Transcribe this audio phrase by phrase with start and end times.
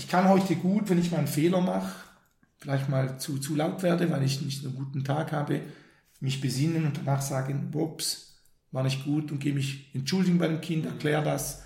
[0.00, 1.92] ich kann heute gut, wenn ich mal einen Fehler mache,
[2.56, 5.60] vielleicht mal zu, zu laut werde, weil ich nicht einen guten Tag habe,
[6.20, 8.40] mich besinnen und danach sagen, ups,
[8.70, 11.64] war nicht gut und gehe mich entschuldigen bei dem Kind, erkläre das.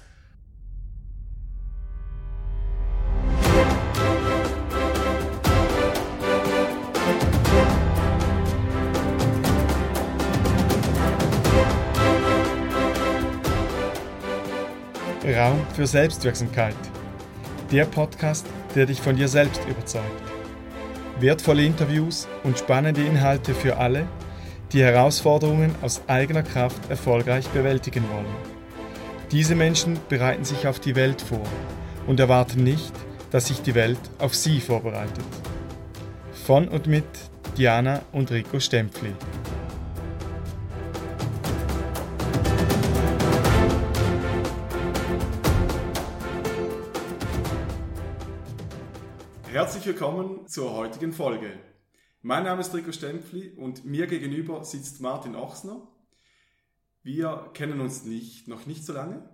[15.25, 16.94] Raum für Selbstwirksamkeit.
[17.75, 18.47] Der Podcast,
[18.77, 20.23] der dich von dir selbst überzeugt.
[21.19, 24.07] Wertvolle Interviews und spannende Inhalte für alle,
[24.71, 28.33] die Herausforderungen aus eigener Kraft erfolgreich bewältigen wollen.
[29.33, 31.43] Diese Menschen bereiten sich auf die Welt vor
[32.07, 32.93] und erwarten nicht,
[33.33, 35.25] dass sich die Welt auf sie vorbereitet.
[36.47, 37.07] Von und mit
[37.59, 39.15] Diana und Rico Stempfli.
[49.55, 51.57] Herzlich willkommen zur heutigen Folge.
[52.23, 55.87] Mein Name ist Rico Stempfli und mir gegenüber sitzt Martin Ochsner.
[57.05, 59.33] Wir kennen uns nicht, noch nicht so lange,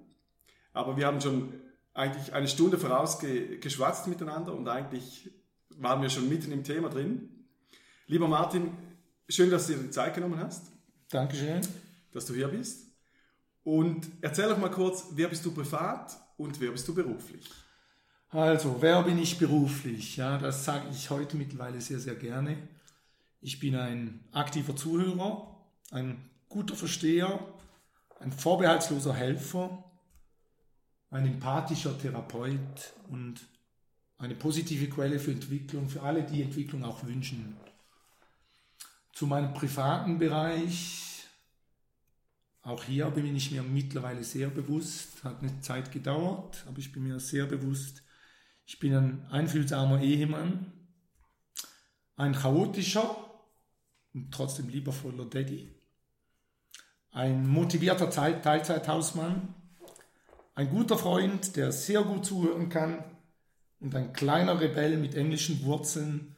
[0.74, 1.54] aber wir haben schon
[1.94, 5.30] eigentlich eine Stunde vorausgeschwatzt miteinander und eigentlich
[5.78, 7.46] waren wir schon mitten im Thema drin.
[8.06, 8.72] Lieber Martin,
[9.26, 10.66] schön, dass du dir die Zeit genommen hast.
[11.08, 11.66] Dankeschön.
[12.12, 12.92] Dass du hier bist.
[13.62, 17.50] Und erzähl doch mal kurz, wer bist du privat und wer bist du beruflich?
[18.32, 20.16] Also, wer bin ich beruflich?
[20.16, 22.56] Ja, das sage ich heute mittlerweile sehr, sehr gerne.
[23.40, 25.56] Ich bin ein aktiver Zuhörer,
[25.90, 27.40] ein guter Versteher,
[28.20, 29.82] ein vorbehaltsloser Helfer,
[31.10, 33.40] ein empathischer Therapeut und
[34.18, 37.56] eine positive Quelle für Entwicklung, für alle, die Entwicklung auch wünschen.
[39.12, 41.24] Zu meinem privaten Bereich,
[42.62, 47.02] auch hier bin ich mir mittlerweile sehr bewusst, hat eine Zeit gedauert, aber ich bin
[47.02, 48.04] mir sehr bewusst,
[48.70, 50.72] ich bin ein einfühlsamer Ehemann,
[52.14, 53.16] ein chaotischer
[54.14, 55.74] und trotzdem liebevoller Daddy,
[57.10, 59.52] ein motivierter Teilzeithausmann,
[60.54, 63.02] ein guter Freund, der sehr gut zuhören kann
[63.80, 66.36] und ein kleiner Rebell mit englischen Wurzeln,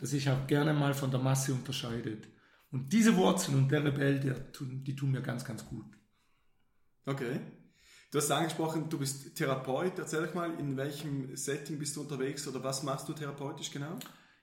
[0.00, 2.28] der sich auch gerne mal von der Masse unterscheidet.
[2.70, 5.98] Und diese Wurzeln und der Rebell, der, die tun mir ganz, ganz gut.
[7.04, 7.40] Okay.
[8.14, 9.98] Du hast angesprochen, du bist Therapeut.
[9.98, 13.98] Erzähl doch mal, in welchem Setting bist du unterwegs oder was machst du therapeutisch genau?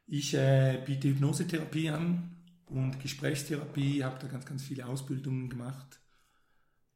[0.07, 6.01] Ich äh, biete Hypnosetherapie an und Gesprächstherapie, habe da ganz, ganz viele Ausbildungen gemacht.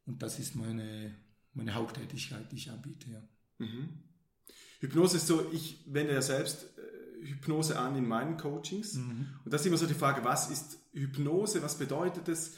[0.04, 1.14] Und das ist meine,
[1.54, 3.10] meine Haupttätigkeit, die ich anbiete.
[3.10, 3.22] Ja.
[3.56, 4.02] Mhm.
[4.80, 8.96] Hypnose ist so, ich wende ja selbst äh, Hypnose an in meinen Coachings.
[8.96, 9.28] Mhm.
[9.42, 12.52] Und das ist immer so die Frage, was ist Hypnose, was bedeutet es?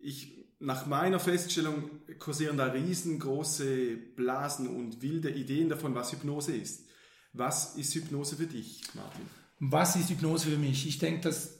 [0.00, 6.84] Ich nach meiner Feststellung kursieren da riesengroße Blasen und wilde Ideen davon, was Hypnose ist.
[7.32, 9.22] Was ist Hypnose für dich, Martin?
[9.58, 10.86] Was ist Hypnose für mich?
[10.86, 11.58] Ich denke, dass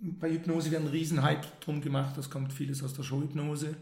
[0.00, 2.16] bei Hypnose wird ein Riesenhype drum gemacht.
[2.16, 3.76] Das kommt vieles aus der Showhypnose.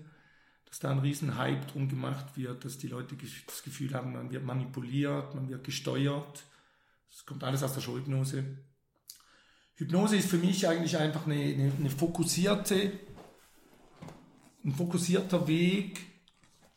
[0.66, 4.44] Dass da ein Riesenhype drum gemacht wird, dass die Leute das Gefühl haben, man wird
[4.44, 6.44] manipuliert, man wird gesteuert.
[7.10, 8.44] Das kommt alles aus der Showhypnose.
[9.76, 12.92] Hypnose ist für mich eigentlich einfach eine, eine, eine fokussierte
[14.66, 16.00] ein fokussierter Weg,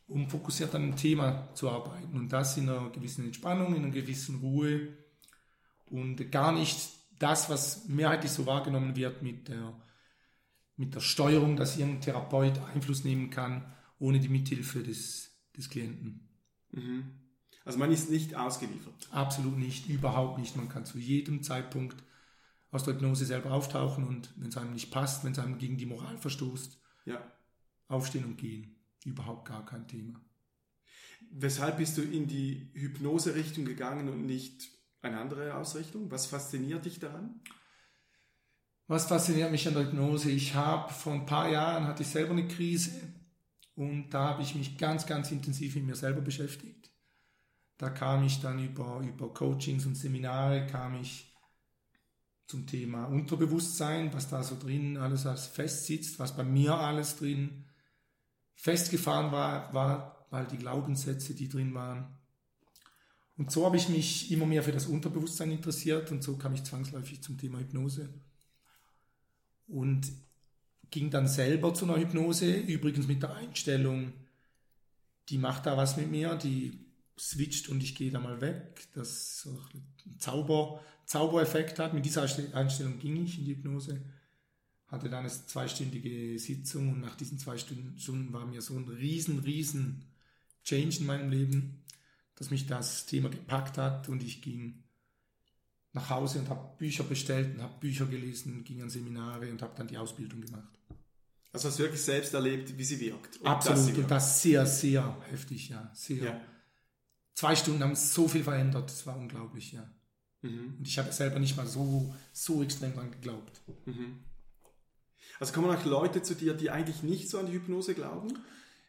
[0.08, 2.16] um fokussiert an einem Thema zu arbeiten.
[2.16, 4.96] Und das in einer gewissen Entspannung, in einer gewissen Ruhe
[5.88, 6.78] und gar nicht
[7.18, 9.74] das, was mehrheitlich so wahrgenommen wird mit der,
[10.78, 16.30] mit der Steuerung, dass irgendein Therapeut Einfluss nehmen kann, ohne die Mithilfe des, des Klienten.
[16.72, 17.12] Mhm.
[17.66, 19.10] Also man ist nicht ausgeliefert.
[19.12, 20.56] Absolut nicht, überhaupt nicht.
[20.56, 22.02] Man kann zu jedem Zeitpunkt
[22.72, 25.78] aus der Hypnose selber auftauchen und wenn es einem nicht passt, wenn es einem gegen
[25.78, 27.20] die Moral verstoßt, ja.
[27.90, 28.76] Aufstehen und gehen.
[29.04, 30.22] Überhaupt gar kein Thema.
[31.32, 34.70] Weshalb bist du in die Hypnose-Richtung gegangen und nicht
[35.02, 36.10] eine andere Ausrichtung?
[36.10, 37.42] Was fasziniert dich daran?
[38.88, 40.32] Was fasziniert mich an der Hypnose?
[40.32, 43.14] Ich habe vor ein paar Jahren hatte ich selber eine Krise
[43.76, 46.92] und da habe ich mich ganz, ganz intensiv mit mir selber beschäftigt.
[47.78, 51.34] Da kam ich dann über, über Coachings und Seminare, kam ich
[52.47, 57.16] zum Thema Unterbewusstsein, was da so drin alles als fest sitzt, was bei mir alles
[57.16, 57.69] drin
[58.59, 62.08] festgefahren war, war, weil die Glaubenssätze, die drin waren.
[63.38, 66.66] Und so habe ich mich immer mehr für das Unterbewusstsein interessiert und so kam ich
[66.66, 68.09] zwangsläufig zum Thema Hypnose.
[69.70, 70.11] Und
[70.91, 74.11] ging dann selber zu einer Hypnose, übrigens mit der Einstellung,
[75.29, 76.85] die macht da was mit mir, die
[77.17, 81.94] switcht und ich gehe da mal weg, das so einen Zauber, Zaubereffekt hat.
[81.94, 84.02] Mit dieser Einstellung ging ich in die Hypnose
[84.90, 89.40] hatte dann eine zweistündige Sitzung und nach diesen zwei Stunden war mir so ein riesen,
[89.40, 90.03] riesen
[90.64, 91.84] Change in meinem Leben,
[92.36, 94.84] dass mich das Thema gepackt hat und ich ging
[95.94, 99.74] nach Hause und habe Bücher bestellt und habe Bücher gelesen, ging an Seminare und habe
[99.76, 100.80] dann die Ausbildung gemacht.
[101.52, 103.38] Also hast du wirklich selbst erlebt, wie sie wirkt.
[103.38, 104.00] Und Absolut, sie wirkt.
[104.03, 105.92] und das sehr, sehr heftig, ja.
[105.94, 106.24] Sehr.
[106.24, 106.42] Ja.
[107.34, 109.90] Zwei Stunden haben so viel verändert, das war unglaublich, ja.
[110.42, 110.76] Mhm.
[110.78, 113.62] Und ich habe selber nicht mal so, so extrem dran geglaubt.
[113.85, 114.20] Mhm.
[115.40, 118.38] Also kommen auch Leute zu dir, die eigentlich nicht so an die Hypnose glauben?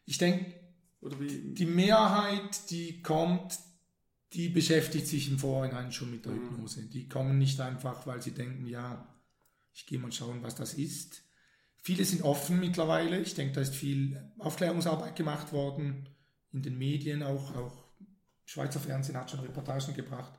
[0.05, 0.53] Ich denke,
[1.01, 3.59] die Mehrheit, die kommt,
[4.33, 6.51] die beschäftigt sich im Vorhinein schon mit der mhm.
[6.51, 6.83] Hypnose.
[6.83, 9.07] Die kommen nicht einfach, weil sie denken, ja,
[9.73, 11.23] ich gehe mal schauen, was das ist.
[11.77, 13.21] Viele sind offen mittlerweile.
[13.21, 16.09] Ich denke, da ist viel Aufklärungsarbeit gemacht worden
[16.53, 17.85] in den Medien, auch, auch
[18.45, 20.33] Schweizer Fernsehen hat schon Reportagen gebracht.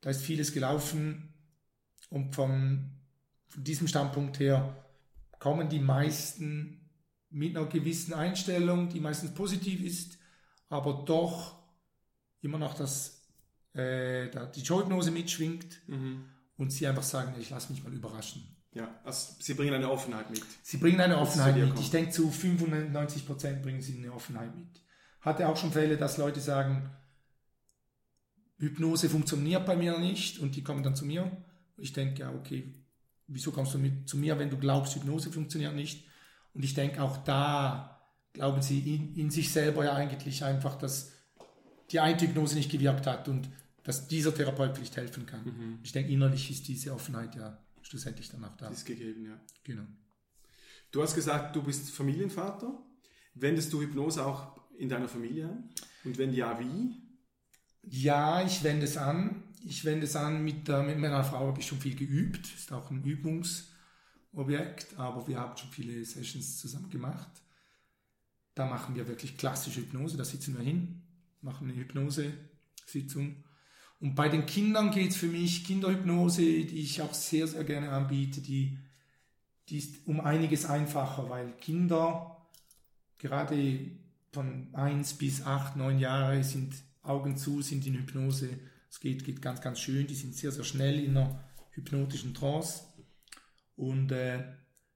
[0.00, 1.34] Da ist vieles gelaufen
[2.08, 2.92] und vom,
[3.48, 4.85] von diesem Standpunkt her
[5.38, 6.90] kommen die meisten
[7.30, 10.18] mit einer gewissen Einstellung, die meistens positiv ist,
[10.68, 11.58] aber doch
[12.40, 13.26] immer noch das,
[13.74, 16.24] äh, die Showhypnose mitschwingt mhm.
[16.56, 18.56] und sie einfach sagen, ich lasse mich mal überraschen.
[18.72, 20.42] Ja, also sie bringen eine Offenheit mit.
[20.62, 21.78] Sie bringen eine Offenheit mit.
[21.80, 24.82] Ich denke, zu 95 Prozent bringen sie eine Offenheit mit.
[25.22, 26.90] Hatte auch schon Fälle, dass Leute sagen,
[28.58, 31.44] Hypnose funktioniert bei mir nicht und die kommen dann zu mir.
[31.78, 32.74] Ich denke, ja, okay,
[33.28, 36.06] wieso kommst du mit zu mir, wenn du glaubst, Hypnose funktioniert nicht?
[36.54, 38.00] Und ich denke, auch da
[38.32, 41.12] glauben sie in, in sich selber ja eigentlich einfach, dass
[41.90, 43.48] die eine Hypnose nicht gewirkt hat und
[43.82, 45.44] dass dieser Therapeut vielleicht helfen kann.
[45.44, 45.78] Mhm.
[45.82, 48.68] Ich denke, innerlich ist diese Offenheit ja schlussendlich dann auch da.
[48.68, 49.40] ist gegeben, ja.
[49.62, 49.84] Genau.
[50.90, 52.82] Du hast gesagt, du bist Familienvater.
[53.34, 55.70] Wendest du Hypnose auch in deiner Familie an?
[56.04, 56.94] Und wenn ja, wie?
[57.82, 59.42] Ja, ich wende es an.
[59.64, 62.46] Ich wende es an, mit, äh, mit meiner Frau habe ich schon viel geübt.
[62.54, 67.30] Ist auch ein Übungsobjekt, aber wir haben schon viele Sessions zusammen gemacht.
[68.54, 71.02] Da machen wir wirklich klassische Hypnose, da sitzen wir hin,
[71.42, 73.44] machen eine Hypnose-Sitzung.
[74.00, 77.90] Und bei den Kindern geht es für mich Kinderhypnose, die ich auch sehr, sehr gerne
[77.90, 78.78] anbiete, die,
[79.68, 82.36] die ist um einiges einfacher, weil Kinder
[83.18, 83.90] gerade
[84.32, 88.58] von 1 bis 8, 9 Jahre sind Augen zu, sind in Hypnose.
[88.96, 90.06] Es geht, geht ganz, ganz schön.
[90.06, 92.84] Die sind sehr, sehr schnell in einer hypnotischen Trance.
[93.74, 94.42] Und äh,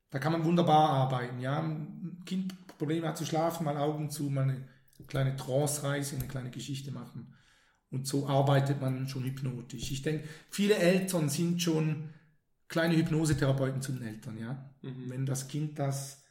[0.08, 1.38] da kann man wunderbar arbeiten.
[1.38, 1.60] Ja?
[1.60, 4.66] Ein Kind Probleme hat zu schlafen, mal Augen zu, mal eine
[5.06, 7.34] kleine Trance-Reise, eine kleine Geschichte machen.
[7.90, 9.90] Und so arbeitet man schon hypnotisch.
[9.90, 12.08] Ich denke, viele Eltern sind schon
[12.68, 14.38] kleine Hypnosetherapeuten zu den Eltern.
[14.38, 14.72] Ja?
[14.80, 15.10] Mhm.
[15.10, 16.22] Wenn das Kind das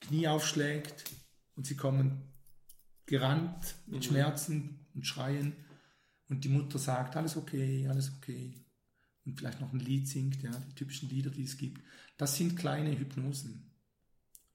[0.00, 1.02] Knie aufschlägt
[1.56, 2.22] und sie kommen
[3.04, 4.02] gerannt mit mhm.
[4.02, 5.52] Schmerzen, und schreien
[6.28, 8.54] und die Mutter sagt, alles okay, alles okay
[9.26, 11.82] und vielleicht noch ein Lied singt, ja, die typischen Lieder, die es gibt.
[12.16, 13.70] Das sind kleine Hypnosen,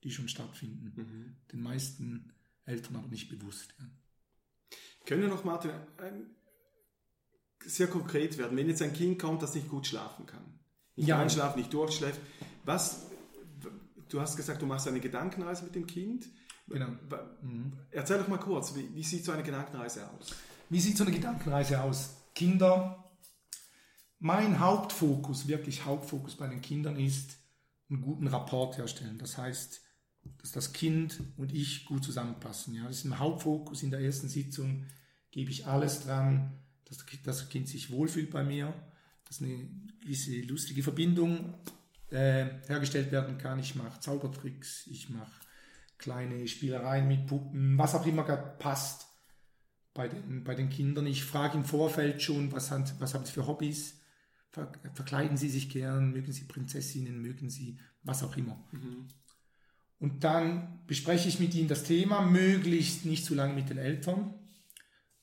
[0.02, 0.92] die schon stattfinden.
[0.96, 1.36] Mhm.
[1.52, 2.32] Den meisten
[2.64, 3.74] Eltern aber nicht bewusst.
[3.78, 3.86] Ja.
[5.04, 5.72] Können wir noch, Martin,
[7.64, 8.56] sehr konkret werden?
[8.56, 10.58] Wenn jetzt ein Kind kommt, das nicht gut schlafen kann,
[10.96, 11.20] nicht ja.
[11.20, 12.20] einschlafen, nicht durchschläft,
[12.64, 13.06] was,
[14.08, 16.28] du hast gesagt, du machst eine Gedankenreise mit dem Kind.
[16.68, 16.88] Genau.
[17.42, 17.72] Mhm.
[17.90, 20.34] Erzähl doch mal kurz, wie, wie sieht so eine Gedankenreise aus?
[20.72, 22.16] Wie sieht so eine Gedankenreise aus?
[22.34, 23.12] Kinder,
[24.18, 27.36] mein Hauptfokus, wirklich Hauptfokus bei den Kindern ist,
[27.90, 29.18] einen guten Rapport herstellen.
[29.18, 29.82] Das heißt,
[30.38, 32.74] dass das Kind und ich gut zusammenpassen.
[32.74, 33.82] Ja, das ist ein Hauptfokus.
[33.82, 34.86] In der ersten Sitzung
[35.30, 38.72] gebe ich alles dran, dass das Kind sich wohlfühlt bei mir,
[39.26, 39.68] dass eine
[40.00, 41.52] gewisse lustige Verbindung
[42.08, 43.58] äh, hergestellt werden kann.
[43.58, 45.32] Ich mache Zaubertricks, ich mache
[45.98, 49.11] kleine Spielereien mit Puppen, was auch immer passt
[49.94, 51.06] bei den, bei den Kindern.
[51.06, 54.00] Ich frage im Vorfeld schon, was, haben, was haben sie für Hobbys?
[54.50, 56.12] Ver, verkleiden sie sich gern?
[56.12, 57.20] Mögen sie Prinzessinnen?
[57.20, 58.62] Mögen sie was auch immer?
[58.72, 59.08] Mhm.
[59.98, 64.34] Und dann bespreche ich mit ihnen das Thema, möglichst nicht zu lange mit den Eltern,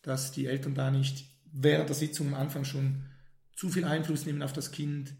[0.01, 3.05] dass die Eltern da nicht während der Sitzung am Anfang schon
[3.55, 5.13] zu viel Einfluss nehmen auf das Kind,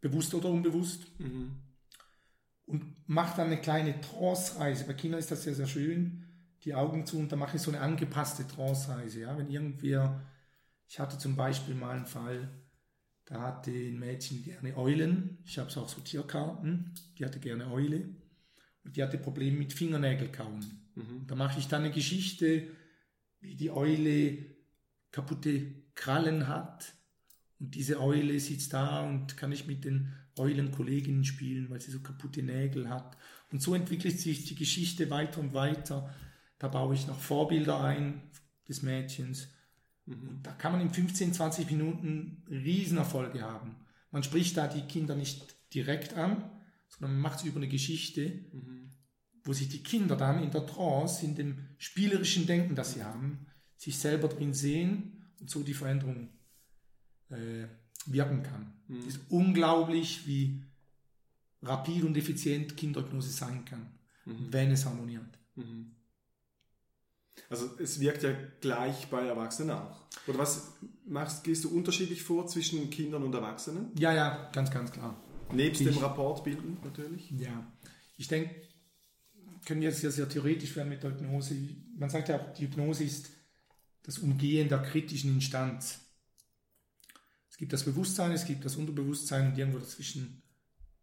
[0.00, 1.20] bewusst oder unbewusst.
[1.20, 1.68] Mhm
[2.68, 4.84] und mache dann eine kleine Trance-Reise.
[4.84, 6.24] Bei Kindern ist das sehr, sehr schön.
[6.64, 9.20] Die Augen zu und dann mache ich so eine angepasste Trance-Reise.
[9.20, 9.38] Ja?
[9.38, 10.20] Wenn irgendwer,
[10.88, 12.48] ich hatte zum Beispiel mal einen Fall,
[13.28, 15.38] da hatte ein Mädchen gerne Eulen.
[15.44, 16.94] Ich habe auch so Tierkarten.
[17.18, 18.08] Die hatte gerne Eule.
[18.84, 20.64] Und die hatte Probleme mit Fingernägelkauen.
[20.94, 21.26] Mhm.
[21.26, 22.68] Da mache ich dann eine Geschichte,
[23.40, 24.46] wie die Eule
[25.10, 26.94] kaputte Krallen hat.
[27.60, 32.00] Und diese Eule sitzt da und kann ich mit den Eulenkolleginnen spielen, weil sie so
[32.00, 33.16] kaputte Nägel hat.
[33.52, 36.14] Und so entwickelt sich die Geschichte weiter und weiter.
[36.58, 38.22] Da baue ich noch Vorbilder ein
[38.68, 39.48] des Mädchens.
[40.06, 40.40] Mhm.
[40.42, 43.76] Da kann man in 15, 20 Minuten Riesenerfolge haben.
[44.10, 46.50] Man spricht da die Kinder nicht direkt an,
[46.88, 48.90] sondern man macht es über eine Geschichte, mhm.
[49.44, 53.46] wo sich die Kinder dann in der Trance, in dem spielerischen Denken, das sie haben,
[53.76, 56.30] sich selber drin sehen und so die Veränderung
[57.30, 57.66] äh,
[58.06, 58.72] wirken kann.
[58.88, 58.98] Mhm.
[59.00, 60.64] Es ist unglaublich, wie
[61.62, 63.92] rapid und effizient Kinderhypnose sein kann,
[64.24, 64.52] Mhm.
[64.52, 65.38] wenn es harmoniert.
[65.54, 65.92] Mhm.
[67.50, 68.30] Also es wirkt ja
[68.60, 69.96] gleich bei Erwachsenen auch.
[70.26, 70.72] Oder was
[71.06, 73.90] machst, gehst du unterschiedlich vor zwischen Kindern und Erwachsenen?
[73.98, 75.20] Ja, ja, ganz, ganz klar.
[75.52, 77.30] Nebst Ich- dem Rapport bilden natürlich.
[77.30, 77.66] Ja,
[78.16, 78.54] ich denke,
[79.64, 81.54] können wir jetzt sehr, sehr theoretisch werden mit der Hypnose.
[81.96, 83.30] Man sagt ja auch, die Hypnose ist
[84.02, 86.00] das Umgehen der kritischen Instanz.
[87.50, 90.42] Es gibt das Bewusstsein, es gibt das Unterbewusstsein und irgendwo dazwischen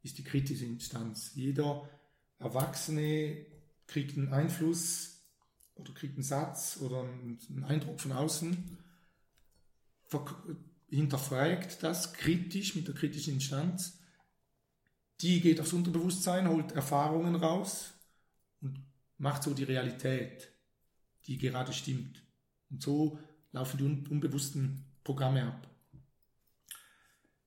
[0.03, 1.31] ist die kritische Instanz.
[1.35, 1.89] Jeder
[2.39, 3.45] Erwachsene
[3.87, 5.14] kriegt einen Einfluss
[5.75, 8.77] oder kriegt einen Satz oder einen Eindruck von außen,
[10.89, 13.99] hinterfragt das kritisch mit der kritischen Instanz
[15.21, 17.93] die geht aufs Unterbewusstsein, holt Erfahrungen raus
[18.61, 18.83] und
[19.17, 20.51] macht so die Realität,
[21.25, 22.21] die gerade stimmt.
[22.69, 23.19] Und so
[23.51, 25.69] laufen die un unbewussten Programme ab.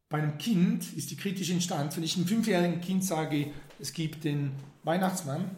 [0.08, 4.24] Bei einem Kind ist die kritische Instanz, wenn ich einem fünfjährigen Kind sage, es gibt
[4.24, 4.52] den
[4.84, 5.50] Weihnachtsmann,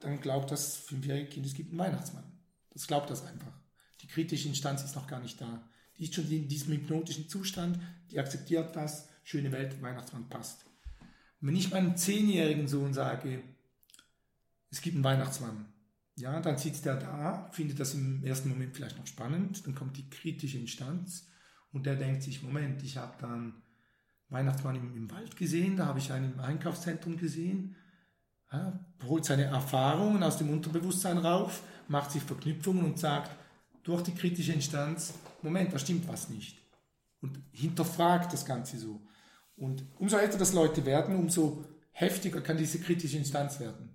[0.00, 2.24] dann glaubt das fünfjährige Kind, es gibt einen Weihnachtsmann.
[2.72, 3.52] Das glaubt das einfach.
[4.00, 5.68] Die kritische Instanz ist noch gar nicht da.
[5.96, 7.78] Die ist schon in diesem hypnotischen Zustand,
[8.10, 10.64] die akzeptiert das, schöne Welt, Weihnachtsmann passt.
[11.40, 13.42] Wenn ich meinem zehnjährigen Sohn sage,
[14.70, 15.66] es gibt einen Weihnachtsmann,
[16.16, 19.96] ja, dann sitzt er da, findet das im ersten Moment vielleicht noch spannend, dann kommt
[19.96, 21.28] die kritische Instanz
[21.72, 23.62] und der denkt sich, Moment, ich habe dann
[24.28, 27.76] Weihnachtsmann im, im Wald gesehen, da habe ich einen im Einkaufszentrum gesehen,
[28.52, 33.30] ja, holt seine Erfahrungen aus dem Unterbewusstsein rauf, macht sich Verknüpfungen und sagt
[33.82, 36.58] durch die kritische Instanz, Moment, da stimmt was nicht.
[37.20, 39.00] Und hinterfragt das Ganze so.
[39.56, 43.90] Und umso älter das Leute werden, umso heftiger kann diese kritische Instanz werden.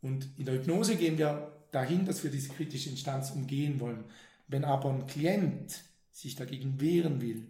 [0.00, 4.04] Und in der Hypnose gehen wir dahin, dass wir diese kritische Instanz umgehen wollen.
[4.48, 7.46] Wenn aber ein Klient sich dagegen wehren will,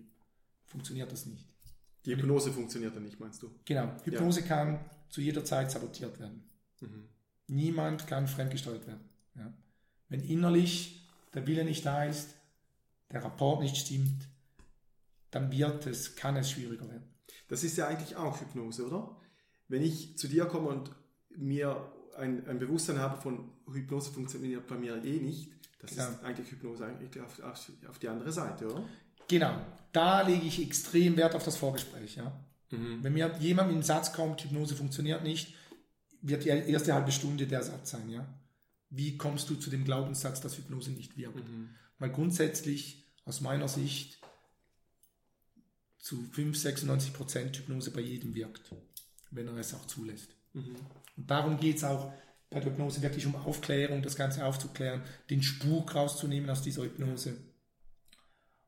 [0.65, 1.47] funktioniert das nicht.
[2.07, 3.51] Die Hypnose funktioniert dann nicht, meinst du?
[3.65, 6.45] Genau, Hypnose kann zu jeder Zeit sabotiert werden.
[6.81, 7.09] Mhm.
[7.49, 9.09] Niemand kann fremdgesteuert werden.
[9.35, 9.53] Ja.
[10.09, 12.35] Wenn innerlich der Wille nicht da ist,
[13.11, 14.29] der Rapport nicht stimmt,
[15.31, 17.05] dann wird es, kann es schwieriger werden.
[17.49, 19.17] Das ist ja eigentlich auch Hypnose, oder?
[19.69, 20.91] Wenn ich zu dir komme und
[21.37, 26.09] mir ein, ein Bewusstsein habe von Hypnose funktioniert bei mir eh nicht, das Ja.
[26.09, 28.89] ist eigentlich Hypnose eigentlich auf, auf, auf die andere Seite, oder?
[29.29, 29.57] Genau,
[29.93, 32.17] da lege ich extrem Wert auf das Vorgespräch.
[32.17, 32.33] Ja.
[32.71, 33.03] Mhm.
[33.03, 35.55] Wenn mir jemand mit dem Satz kommt, Hypnose funktioniert nicht,
[36.23, 38.09] wird die erste halbe Stunde der Satz sein.
[38.11, 38.27] Ja.
[38.91, 41.49] Wie kommst du zu dem Glaubenssatz, dass Hypnose nicht wirkt?
[41.49, 41.71] Mhm.
[41.99, 44.19] Weil grundsätzlich aus meiner Sicht
[45.99, 48.71] zu 5, 96 Prozent Hypnose bei jedem wirkt,
[49.31, 50.31] wenn er es auch zulässt.
[50.53, 50.77] Mhm.
[51.17, 52.13] Und darum geht es auch
[52.49, 57.37] bei der Hypnose wirklich um Aufklärung, das Ganze aufzuklären, den Spuk rauszunehmen aus dieser Hypnose.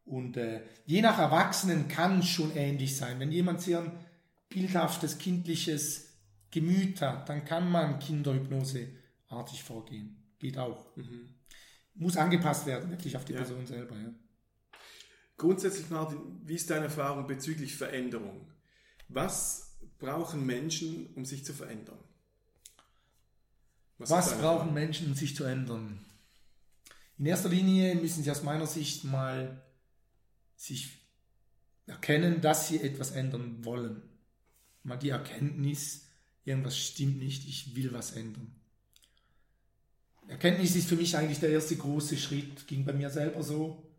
[0.08, 3.20] Und äh, je nach Erwachsenen kann es schon ähnlich sein.
[3.20, 3.92] Wenn jemand sehr ein
[4.48, 6.08] bildhaftes, kindliches
[6.50, 10.16] Gemüt hat, dann kann man Kinderhypnoseartig vorgehen.
[10.38, 10.96] Geht auch.
[10.96, 11.34] Mhm.
[11.94, 13.40] Muss angepasst werden, wirklich auf die Ja.
[13.40, 13.96] Person selber.
[13.96, 14.14] Ja.
[15.36, 18.50] Grundsätzlich, Martin, wie ist deine Erfahrung bezüglich Veränderung?
[19.08, 21.98] Was brauchen Menschen, um sich zu verändern?
[23.98, 24.72] Was deine brauchen?
[24.72, 26.04] Menschen, um sich zu ändern?
[27.18, 29.60] In erster Linie müssen sie aus meiner Sicht mal
[30.58, 30.90] sich
[31.86, 34.02] erkennen, dass sie etwas ändern wollen.
[34.82, 36.06] Mal die Erkenntnis,
[36.44, 38.54] irgendwas stimmt nicht, ich will was ändern.
[40.26, 43.90] Erkenntnis ist für mich eigentlich der erste große Schritt, ging bei mir selber so,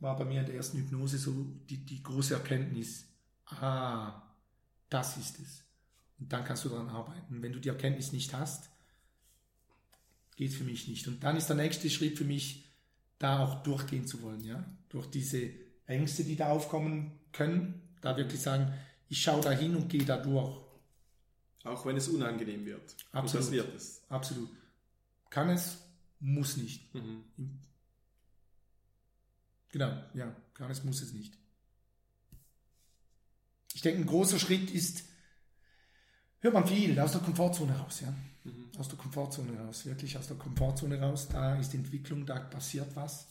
[0.00, 1.32] war bei mir in der ersten Hypnose so
[1.70, 3.06] die, die große Erkenntnis.
[3.46, 4.22] Ah,
[4.90, 5.62] das ist es.
[6.18, 7.40] Und dann kannst du daran arbeiten.
[7.40, 8.68] Wenn du die Erkenntnis nicht hast,
[10.36, 11.06] geht für mich nicht.
[11.06, 12.68] Und dann ist der nächste Schritt für mich,
[13.18, 15.52] da auch durchgehen zu wollen, ja, durch diese
[15.92, 18.72] Ängste, die da aufkommen können, da wirklich sagen,
[19.08, 20.60] ich schaue da hin und gehe da durch.
[21.64, 22.96] Auch wenn es unangenehm wird.
[23.12, 23.22] Absolut.
[23.22, 24.02] Und das wird es.
[24.08, 24.50] Absolut.
[25.30, 25.78] Kann es,
[26.20, 26.94] muss nicht.
[26.94, 27.24] Mhm.
[29.70, 31.38] Genau, ja, kann es, muss es nicht.
[33.74, 35.04] Ich denke, ein großer Schritt ist,
[36.40, 38.12] hört man viel, aus der Komfortzone raus, ja.
[38.44, 38.70] Mhm.
[38.78, 41.28] Aus der Komfortzone raus, wirklich aus der Komfortzone raus.
[41.28, 43.28] Da ist Entwicklung, da passiert was.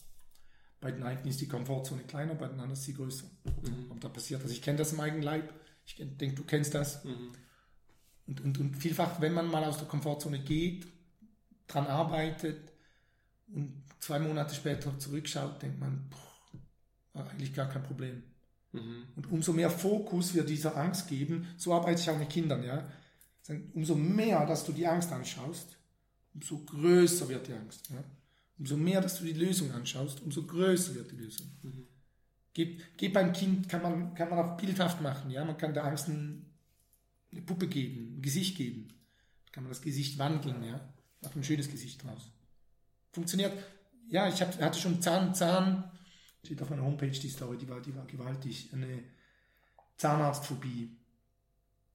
[0.81, 3.27] Bei den einen ist die Komfortzone kleiner, bei den anderen ist sie größer.
[3.45, 3.91] Mhm.
[3.91, 4.51] Aber da passiert was.
[4.51, 5.53] Ich kenne das im eigenen Leib.
[5.85, 7.03] Ich denke, du kennst das.
[7.05, 7.31] Mhm.
[8.27, 10.87] Und, und, und vielfach, wenn man mal aus der Komfortzone geht,
[11.67, 12.73] dran arbeitet
[13.53, 16.59] und zwei Monate später zurückschaut, denkt man, boah,
[17.13, 18.23] war eigentlich gar kein Problem.
[18.71, 19.03] Mhm.
[19.15, 22.89] Und umso mehr Fokus wir dieser Angst geben, so arbeite ich auch mit Kindern, ja.
[23.73, 25.77] Umso mehr, dass du die Angst anschaust,
[26.33, 27.89] umso größer wird die Angst.
[27.89, 28.03] Ja?
[28.61, 31.47] Umso mehr, dass du die Lösung anschaust, umso größer wird die Lösung.
[31.63, 31.87] Mhm.
[32.53, 35.31] Geht, geht beim Kind, kann man, kann man auch bildhaft machen.
[35.31, 35.43] Ja?
[35.43, 36.45] Man kann der Angst ein,
[37.31, 38.89] eine Puppe geben, ein Gesicht geben.
[39.51, 40.93] Kann man das Gesicht wandeln, ja?
[41.23, 42.29] Macht ein schönes Gesicht draus.
[43.11, 43.51] Funktioniert.
[44.09, 45.91] Ja, ich hab, hatte schon Zahn, Zahn,
[46.45, 48.69] steht auf meiner Homepage die Story, die war, die war gewaltig.
[48.73, 49.05] Eine
[49.97, 50.99] Zahnarztphobie,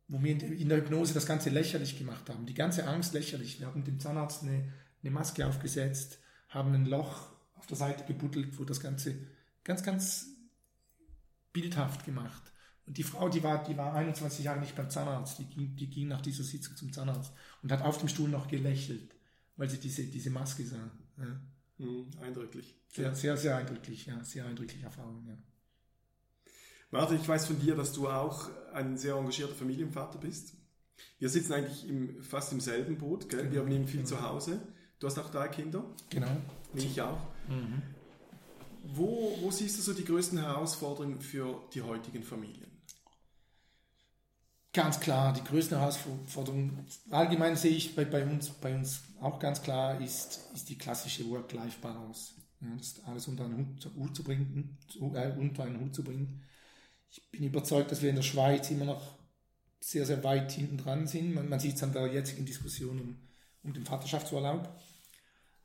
[0.09, 2.45] wo wir in der Hypnose das Ganze lächerlich gemacht haben.
[2.45, 3.61] Die ganze Angst lächerlich.
[3.61, 4.73] Wir haben dem Zahnarzt eine,
[5.05, 6.19] eine Maske aufgesetzt,
[6.49, 9.17] haben ein Loch auf der Seite gebuddelt, wo das Ganze
[9.65, 10.29] ganz, ganz
[11.53, 12.53] bildhaft gemacht.
[12.87, 15.91] Und die Frau, die war, die war 21 Jahre nicht beim Zahnarzt, die ging, die
[15.91, 19.15] ging nach dieser Sitzung zum Zahnarzt und hat auf dem Stuhl noch gelächelt,
[19.57, 20.91] weil sie diese, diese Maske sah.
[21.19, 21.41] Ja.
[21.79, 22.77] Mhm, eindrücklich.
[22.89, 25.37] Sehr, sehr, sehr eindrücklich, ja, sehr eindrückliche Erfahrung, ja.
[26.93, 30.55] Martin, ich weiß von dir, dass du auch ein sehr engagierter Familienvater bist.
[31.19, 33.51] Wir sitzen eigentlich im, fast im selben Boot, gell?
[33.51, 34.09] wir nehmen viel genau.
[34.09, 34.61] zu Hause.
[34.99, 35.85] Du hast auch drei Kinder.
[36.11, 36.31] Genau.
[36.75, 37.19] Ich auch.
[37.49, 37.83] Mhm.
[38.83, 42.71] Wo, wo siehst du so die größten Herausforderungen für die heutigen Familien?
[44.73, 49.63] Ganz klar, die größten Herausforderungen, allgemein sehe ich bei, bei, uns, bei uns auch ganz
[49.63, 52.35] klar, ist, ist die klassische Work-Life-Balance.
[52.61, 54.77] Ja, das alles unter einen Hut, Hut zu bringen,
[55.15, 56.43] äh, unter einen Hut zu bringen.
[57.11, 59.19] Ich bin überzeugt, dass wir in der Schweiz immer noch
[59.81, 61.35] sehr, sehr weit hinten dran sind.
[61.35, 63.17] Man, man sieht es an der jetzigen Diskussion um,
[63.63, 64.69] um den Vaterschaftsurlaub.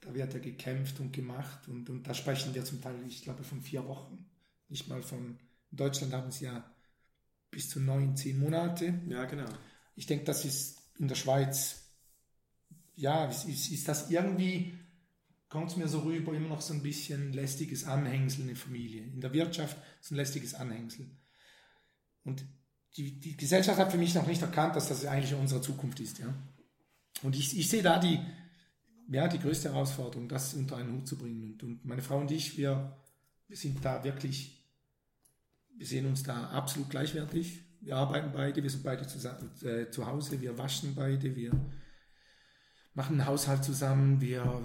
[0.02, 3.44] Da wird ja gekämpft und gemacht und, und da sprechen wir zum Teil, ich glaube,
[3.44, 4.26] von vier Wochen.
[4.68, 5.38] Nicht mal von,
[5.72, 6.64] in Deutschland haben sie ja
[7.52, 9.00] bis zu neun, zehn Monate.
[9.08, 9.50] Ja, genau.
[9.96, 11.82] Ich denke, das ist in der Schweiz,
[12.96, 14.74] ja, ist, ist das irgendwie,
[15.50, 19.04] kommt es mir so rüber, immer noch so ein bisschen lästiges Anhängsel in der Familie.
[19.04, 21.10] In der Wirtschaft ist ein lästiges Anhängsel.
[22.24, 22.46] Und
[22.98, 26.20] die, die Gesellschaft hat für mich noch nicht erkannt, dass das eigentlich unsere Zukunft ist.
[26.20, 26.34] Ja?
[27.24, 28.20] Und ich, ich sehe da die,
[29.12, 31.44] ja, die größte Herausforderung, das unter einen Hut zu bringen.
[31.44, 32.98] Und, und meine Frau und ich, wir,
[33.48, 34.62] wir sind da wirklich
[35.82, 37.64] wir sehen uns da absolut gleichwertig.
[37.82, 41.52] Wir arbeiten beide, wir sind beide zusammen, äh, zu Hause, wir waschen beide, wir
[42.94, 44.62] machen einen Haushalt zusammen, wir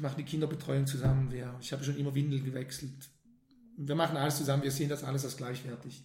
[0.00, 1.30] machen die Kinderbetreuung zusammen.
[1.30, 3.08] Wir, ich habe schon immer Windeln gewechselt.
[3.76, 6.04] Wir machen alles zusammen, wir sehen das alles als gleichwertig.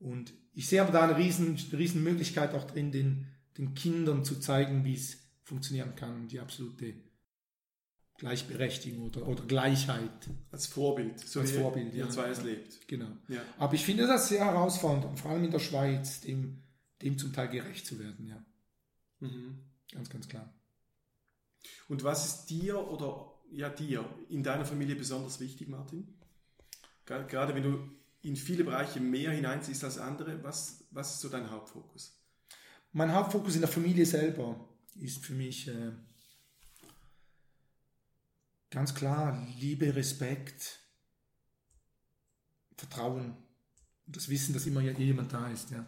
[0.00, 4.40] Und ich sehe aber da eine riesen, riesen Möglichkeit auch drin, den, den Kindern zu
[4.40, 6.94] zeigen, wie es funktionieren kann, die absolute
[8.18, 10.28] Gleichberechtigung oder, oder Gleichheit.
[10.50, 12.08] Als Vorbild, so als Vorbild, ja.
[12.10, 12.86] zwei es lebt.
[12.86, 13.10] Genau.
[13.28, 13.40] Ja.
[13.56, 16.62] Aber ich finde das sehr herausfordernd, vor allem in der Schweiz, dem,
[17.00, 18.44] dem zum Teil gerecht zu werden, ja.
[19.20, 19.58] Mhm.
[19.90, 20.52] Ganz, ganz klar.
[21.88, 26.14] Und was ist dir oder ja dir in deiner Familie besonders wichtig, Martin?
[27.06, 27.88] Gerade wenn du
[28.20, 32.20] in viele Bereiche mehr hineinziehst als andere, was, was ist so dein Hauptfokus?
[32.92, 34.67] Mein Hauptfokus in der Familie selber
[34.98, 35.92] ist für mich äh,
[38.70, 40.80] Ganz klar, Liebe, Respekt,
[42.76, 43.36] Vertrauen.
[44.06, 45.70] Das Wissen, dass immer jemand da ist.
[45.70, 45.86] Ja.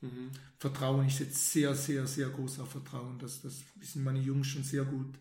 [0.00, 0.30] Mhm.
[0.58, 3.18] Vertrauen, ich setze sehr, sehr, sehr groß auf Vertrauen.
[3.18, 5.18] Das, das wissen meine Jungs schon sehr gut.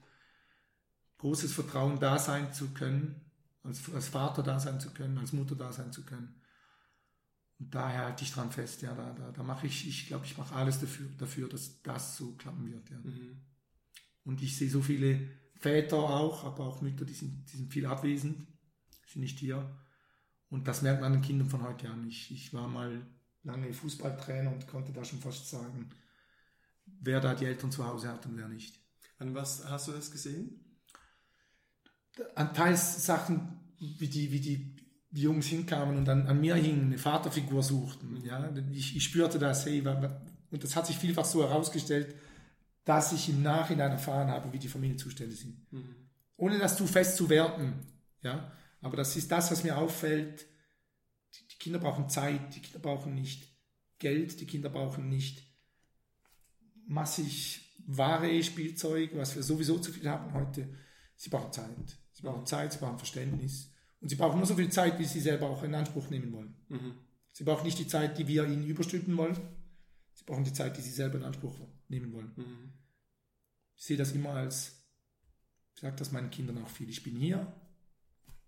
[1.17, 3.21] Großes Vertrauen, da sein zu können,
[3.63, 6.40] als, als Vater da sein zu können, als Mutter da sein zu können.
[7.61, 10.35] Und daher halte ich dran fest, ja, da, da, da mache ich, ich glaube, ich
[10.35, 12.89] mache alles dafür, dafür, dass das so klappen wird.
[12.89, 12.97] Ja.
[12.97, 13.39] Mhm.
[14.23, 17.85] Und ich sehe so viele Väter auch, aber auch Mütter, die sind, die sind viel
[17.85, 18.47] abwesend,
[19.05, 19.77] sind nicht hier.
[20.49, 22.07] Und das merkt man an den Kindern von heute an.
[22.07, 23.05] Ich, ich war mal
[23.43, 25.91] lange Fußballtrainer und konnte da schon fast sagen,
[26.87, 28.79] wer da die Eltern zu Hause hat und wer nicht.
[29.19, 30.65] An was hast du das gesehen?
[32.33, 34.80] An teils Sachen, wie die, wie die
[35.11, 38.23] Jungs hinkamen und an, an mir hingen, eine Vaterfigur suchten.
[38.25, 38.49] Ja?
[38.71, 42.15] Ich, ich spürte das, hey, und das hat sich vielfach so herausgestellt,
[42.85, 45.71] dass ich im Nachhinein erfahren habe, wie die Familienzustände sind.
[45.71, 45.95] Mhm.
[46.37, 47.73] Ohne das zu fest zu werten.
[48.21, 48.51] Ja?
[48.81, 50.47] Aber das ist das, was mir auffällt.
[51.33, 53.47] Die, die Kinder brauchen Zeit, die Kinder brauchen nicht
[53.99, 55.43] Geld, die Kinder brauchen nicht
[56.87, 60.69] massig Ware, Spielzeug, was wir sowieso zu viel haben heute.
[61.15, 61.97] Sie brauchen Zeit.
[62.11, 63.70] Sie brauchen Zeit, sie brauchen Verständnis.
[64.01, 66.55] Und sie brauchen nur so viel Zeit, wie sie selber auch in Anspruch nehmen wollen.
[66.69, 66.95] Mhm.
[67.31, 69.37] Sie brauchen nicht die Zeit, die wir ihnen überstülpen wollen.
[70.13, 71.55] Sie brauchen die Zeit, die sie selber in Anspruch
[71.87, 72.31] nehmen wollen.
[72.35, 72.73] Mhm.
[73.75, 74.83] Ich sehe das immer als,
[75.75, 77.55] ich sage das meinen Kindern auch viel, ich bin hier.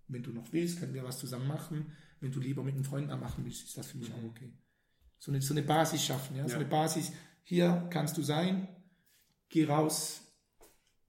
[0.08, 1.94] Wenn du noch willst, können wir was zusammen machen.
[2.20, 4.16] Wenn du lieber mit einem Freund machen willst, ist das für mich mhm.
[4.16, 4.52] auch okay.
[5.20, 6.44] So eine, so eine Basis schaffen, ja?
[6.44, 6.50] ja.
[6.50, 7.12] so eine Basis,
[7.44, 8.68] hier kannst du sein,
[9.50, 10.22] geh raus,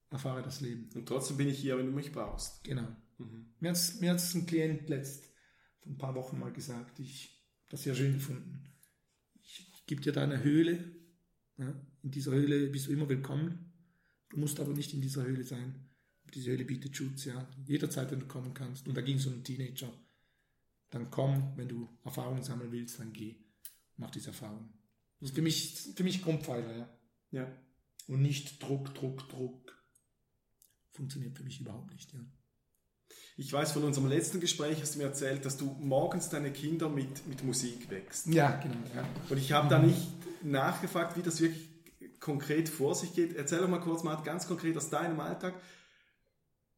[0.09, 0.89] erfahre das Leben.
[0.93, 2.63] Und trotzdem bin ich hier, wenn du mich brauchst.
[2.63, 2.87] Genau.
[3.17, 3.53] Mhm.
[3.59, 5.29] Mir hat mir ein Klient letzt
[5.85, 7.27] vor ein paar Wochen mal gesagt, ich
[7.61, 8.63] habe das sehr schön gefunden.
[9.41, 10.95] Ich gebe dir da eine Höhle,
[11.57, 11.73] ja?
[12.01, 13.71] in dieser Höhle bist du immer willkommen.
[14.29, 15.89] Du musst aber nicht in dieser Höhle sein.
[16.33, 17.47] die Seele bietet Schutz, ja.
[17.65, 18.87] Jederzeit, wenn du kommen kannst.
[18.87, 19.93] Und da ging es um einen Teenager.
[20.89, 23.35] Dann komm, wenn du Erfahrungen sammeln willst, dann geh.
[23.97, 24.73] Mach diese Erfahrung.
[25.19, 26.99] Das ist für mich, für mich Grundpfeiler, ja.
[27.31, 27.63] Ja.
[28.07, 29.71] Und nicht Druck, Druck, Druck.
[30.91, 32.19] Funktioniert für mich überhaupt nicht, ja.
[33.37, 36.87] Ich weiß von unserem letzten Gespräch, hast du mir erzählt, dass du morgens deine Kinder
[36.87, 38.27] mit, mit Musik wächst.
[38.27, 38.75] Ja, genau.
[38.95, 39.05] Ja.
[39.29, 40.07] Und ich habe da nicht
[40.41, 41.67] nachgefragt, wie das wirklich
[42.21, 43.35] konkret vor sich geht.
[43.35, 45.53] Erzähl doch mal kurz mal ganz konkret aus deinem Alltag.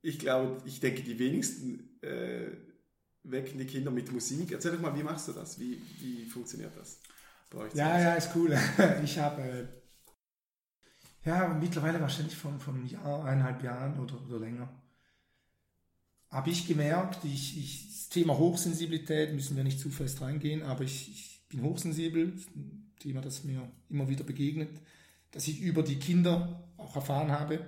[0.02, 2.48] Ich glaube, ich denke, die wenigsten äh,
[3.24, 4.52] wecken die Kinder mit Musik.
[4.52, 5.60] Erzähl doch mal, wie machst du das?
[5.60, 7.00] Wie, wie funktioniert das
[7.52, 7.74] bei euch?
[7.76, 8.58] Ja, ja, ist cool.
[9.04, 9.68] Ich habe äh,
[11.24, 14.70] ja mittlerweile wahrscheinlich von, von einem Jahr, eineinhalb Jahren oder, oder länger,
[16.30, 20.84] habe ich gemerkt, ich, ich, das Thema Hochsensibilität müssen wir nicht zu fest reingehen, aber
[20.84, 24.70] ich, ich bin hochsensibel, ein Thema, das mir immer wieder begegnet
[25.32, 27.66] das ich über die Kinder auch erfahren habe.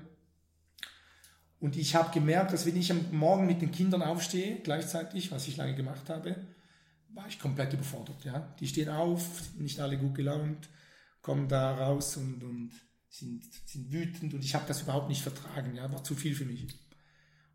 [1.59, 5.47] Und ich habe gemerkt, dass wenn ich am Morgen mit den Kindern aufstehe, gleichzeitig, was
[5.47, 6.35] ich lange gemacht habe,
[7.09, 8.23] war ich komplett überfordert.
[8.23, 8.55] Ja?
[8.59, 10.69] Die stehen auf, nicht alle gut gelaunt,
[11.21, 12.71] kommen da raus und, und
[13.09, 15.75] sind, sind wütend und ich habe das überhaupt nicht vertragen.
[15.75, 15.91] Ja?
[15.91, 16.65] War zu viel für mich.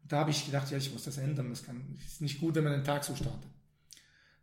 [0.06, 1.50] Da habe ich gedacht, ja, ich muss das ändern.
[1.50, 3.50] Das kann, ist nicht gut, wenn man den Tag so startet.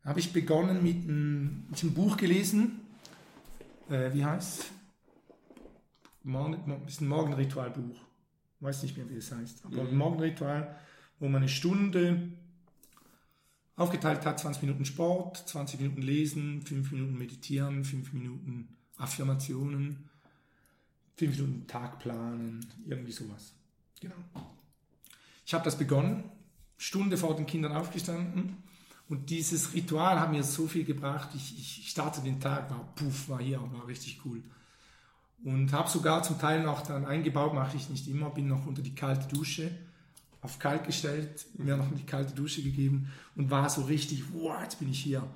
[0.04, 2.82] Da habe ich begonnen mit einem, mit einem Buch gelesen.
[3.90, 4.72] Äh, wie heißt
[6.24, 8.00] Morgen, ist ein Morgenritualbuch.
[8.60, 9.66] Weiß nicht mehr, wie es heißt.
[9.66, 9.90] Aber mhm.
[9.90, 10.76] ein Morgenritual,
[11.20, 12.30] wo man eine Stunde
[13.76, 20.10] aufgeteilt hat, 20 Minuten Sport, 20 Minuten Lesen, 5 Minuten Meditieren, 5 Minuten Affirmationen,
[21.16, 23.54] 5 Minuten Tag planen, irgendwie sowas.
[24.00, 24.16] Genau.
[25.52, 26.24] Ich habe das begonnen,
[26.78, 28.64] Stunde vor den Kindern aufgestanden
[29.10, 31.28] und dieses Ritual hat mir so viel gebracht.
[31.36, 34.42] Ich, ich starte den Tag, war puff, war hier, war richtig cool.
[35.44, 38.82] Und habe sogar zum Teil noch dann eingebaut, mache ich nicht immer, bin noch unter
[38.82, 39.72] die kalte Dusche,
[40.40, 44.56] auf kalt gestellt, mir noch in die kalte Dusche gegeben und war so richtig, wow,
[44.64, 45.28] jetzt bin ich hier.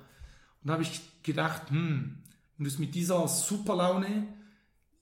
[0.64, 2.16] Und habe ich gedacht, hm,
[2.56, 4.26] wenn du mit dieser Superlaune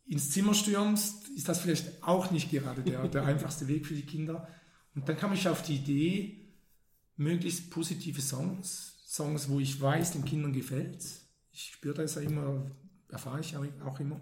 [0.06, 4.06] ins Zimmer stürmst, ist das vielleicht auch nicht gerade der, der einfachste Weg für die
[4.06, 4.48] Kinder.
[4.94, 6.44] Und dann kam ich auf die Idee,
[7.16, 11.04] möglichst positive Songs, Songs, wo ich weiß, den Kindern gefällt.
[11.52, 12.70] Ich spüre das ja immer,
[13.08, 14.20] erfahre ich auch immer.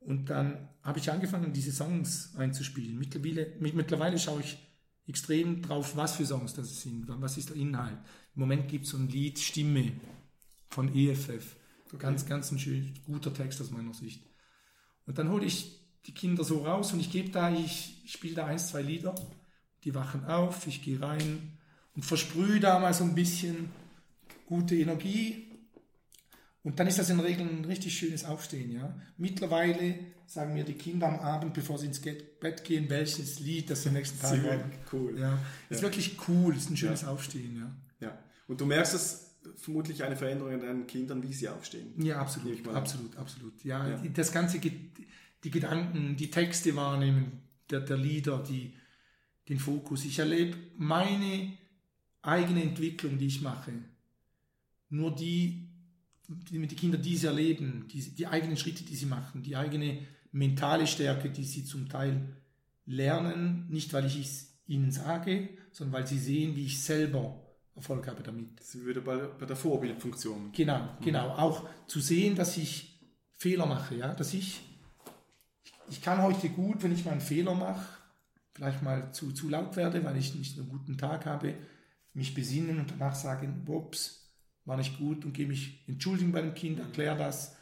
[0.00, 2.98] Und dann habe ich angefangen, diese Songs einzuspielen.
[2.98, 4.58] Mittlerweile, mittlerweile schaue ich
[5.06, 7.98] extrem drauf, was für Songs das sind, was ist der Inhalt.
[8.34, 9.92] Im Moment gibt es so ein Lied Stimme
[10.68, 11.56] von EFF.
[11.86, 11.96] Okay.
[11.98, 14.22] Ganz, ganz ein schön, guter Text aus meiner Sicht.
[15.06, 18.46] Und dann hole ich die Kinder so raus und ich gebe da, ich spiele da
[18.46, 19.14] eins, zwei Lieder.
[19.84, 21.58] Die wachen auf, ich gehe rein
[21.94, 23.70] und versprühe da mal so ein bisschen
[24.46, 25.48] gute Energie
[26.68, 28.70] und dann ist das in der Regel ein richtig schönes Aufstehen.
[28.72, 28.94] Ja?
[29.16, 29.94] Mittlerweile
[30.26, 33.94] sagen mir die Kinder am Abend, bevor sie ins Bett gehen, welches Lied das am
[33.94, 34.58] nächsten Tag war.
[34.92, 35.18] Cool.
[35.18, 35.38] Ja.
[35.70, 35.82] Ist ja.
[35.84, 37.08] wirklich cool, ist ein schönes ja.
[37.08, 37.56] Aufstehen.
[37.56, 38.08] Ja.
[38.08, 38.18] ja.
[38.48, 41.94] Und du merkst es vermutlich eine Veränderung in deinen Kindern, wie sie aufstehen.
[41.96, 42.68] Ja, absolut.
[42.68, 43.64] Absolut, absolut.
[43.64, 48.74] Ja, ja, das ganze, die Gedanken, die Texte wahrnehmen, der, der Lieder, die,
[49.48, 50.04] den Fokus.
[50.04, 51.52] Ich erlebe meine
[52.22, 53.72] eigene Entwicklung, die ich mache.
[54.90, 55.68] Nur die
[56.28, 59.98] die, die Kinder dies erleben, die, die eigenen Schritte, die sie machen, die eigene
[60.30, 62.36] mentale Stärke, die sie zum Teil
[62.84, 67.42] lernen, nicht weil ich es ihnen sage, sondern weil sie sehen, wie ich selber
[67.74, 68.58] Erfolg habe damit.
[68.58, 70.52] Das würde bei, bei der Vorbildfunktion.
[70.52, 71.04] Genau, mhm.
[71.04, 71.28] genau.
[71.30, 72.98] Auch zu sehen, dass ich
[73.36, 74.60] Fehler mache, ja, dass ich,
[75.88, 77.97] ich kann heute gut, wenn ich mal einen Fehler mache,
[78.58, 81.54] vielleicht mal zu, zu laut werde, weil ich nicht einen guten Tag habe,
[82.12, 86.54] mich besinnen und danach sagen, ups, war nicht gut und gehe mich entschuldigen bei dem
[86.54, 87.56] Kind, erkläre das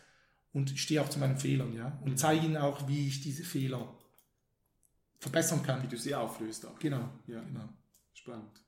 [0.52, 3.94] und stehe auch zu meinen Fehlern, ja, und zeige ihnen auch, wie ich diese Fehler
[5.18, 5.82] verbessern kann.
[5.82, 6.78] Wie du sie auflöst auch.
[6.78, 7.42] Genau, ja.
[7.42, 7.68] genau.
[8.14, 8.62] Spannend.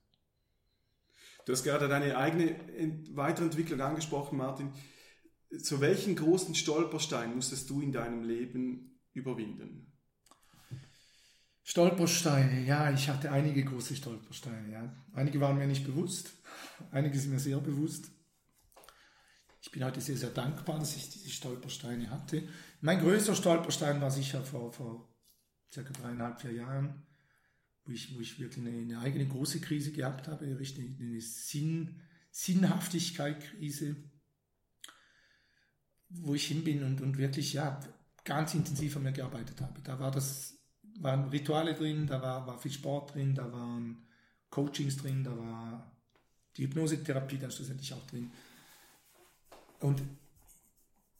[1.45, 2.55] Du hast gerade deine eigene
[3.15, 4.71] Weiterentwicklung angesprochen, Martin.
[5.57, 9.88] Zu welchen großen Stolperstein musstest du in deinem Leben überwinden?
[11.69, 14.71] Stolpersteine, ja, ich hatte einige große Stolpersteine.
[14.71, 15.05] Ja.
[15.13, 16.33] Einige waren mir nicht bewusst,
[16.91, 18.09] einige sind mir sehr bewusst.
[19.61, 22.41] Ich bin heute sehr, sehr dankbar, dass ich diese Stolpersteine hatte.
[22.81, 25.13] Mein größter Stolperstein war sicher vor, vor
[25.71, 27.05] circa dreieinhalb, vier Jahren,
[27.85, 32.01] wo ich, wo ich wirklich eine, eine eigene große Krise gehabt habe, eine, Sinn,
[32.31, 33.95] Sinnhaftigkeit-Krise,
[36.09, 37.79] wo ich hin bin und, und wirklich ja,
[38.23, 39.79] ganz intensiv an mir gearbeitet habe.
[39.83, 40.58] Da war das,
[41.01, 44.05] waren Rituale drin, da war, war viel Sport drin, da waren
[44.49, 45.91] Coachings drin, da war
[46.57, 48.31] die Hypnosetherapie dann schlussendlich auch drin.
[49.79, 50.01] Und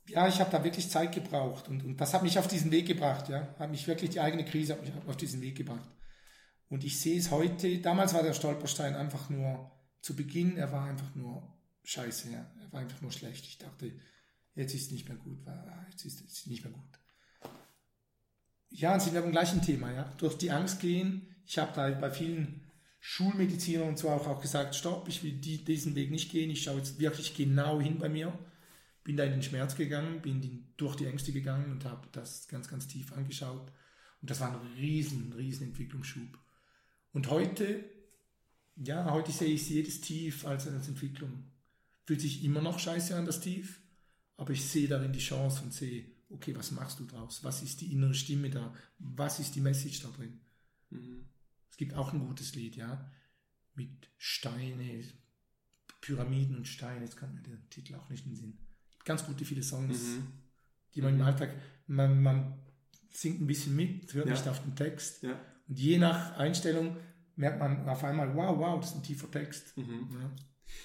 [0.08, 2.88] ja, ich habe da wirklich Zeit gebraucht und, und das hat mich auf diesen Weg
[2.88, 5.90] gebracht, ja, hat mich wirklich die eigene Krise hat mich auf diesen Weg gebracht.
[6.68, 10.86] Und ich sehe es heute, damals war der Stolperstein einfach nur zu Beginn, er war
[10.86, 11.48] einfach nur
[11.84, 12.52] scheiße, ja.
[12.62, 13.46] er war einfach nur schlecht.
[13.46, 13.92] Ich dachte,
[14.56, 15.40] jetzt ist es nicht mehr gut,
[15.92, 16.99] jetzt ist es nicht mehr gut.
[18.70, 20.04] Ja, und sind wir beim gleichen Thema, ja.
[20.18, 21.36] Durch die Angst gehen.
[21.46, 22.62] Ich habe da bei vielen
[23.00, 26.50] Schulmedizinern und so auch, auch gesagt, stopp, ich will die, diesen Weg nicht gehen.
[26.50, 28.38] Ich schaue jetzt wirklich genau hin bei mir.
[29.04, 32.48] Bin da in den Schmerz gegangen, bin die, durch die Ängste gegangen und habe das
[32.48, 33.72] ganz, ganz tief angeschaut.
[34.22, 36.38] Und das war ein riesen, riesen Entwicklungsschub.
[37.14, 37.86] Und heute,
[38.76, 41.46] ja, heute sehe ich jedes Tief als eine Entwicklung.
[42.06, 43.82] Fühlt sich immer noch scheiße an, das Tief,
[44.38, 47.44] aber ich sehe darin die Chance und sehe, okay, was machst du draus?
[47.44, 48.74] Was ist die innere Stimme da?
[49.00, 50.40] Was ist die Message da drin?
[50.90, 51.26] Mhm.
[51.70, 53.12] Es gibt auch ein gutes Lied, ja,
[53.76, 55.04] mit Steine,
[56.02, 58.58] Pyramiden und Steine, jetzt kann mir der Titel auch nicht in den Sinn.
[59.06, 60.28] Ganz gute viele Songs, mhm.
[60.96, 61.56] die man im Alltag,
[61.88, 62.60] man, man
[63.10, 64.34] singt ein bisschen mit, hört ja.
[64.34, 65.24] nicht auf den Text.
[65.24, 65.40] Ja.
[65.68, 66.98] Und je nach Einstellung
[67.36, 69.76] merkt man auf einmal, wow, wow, das ist ein tiefer Text.
[69.78, 70.10] Mhm.
[70.12, 70.32] Ja.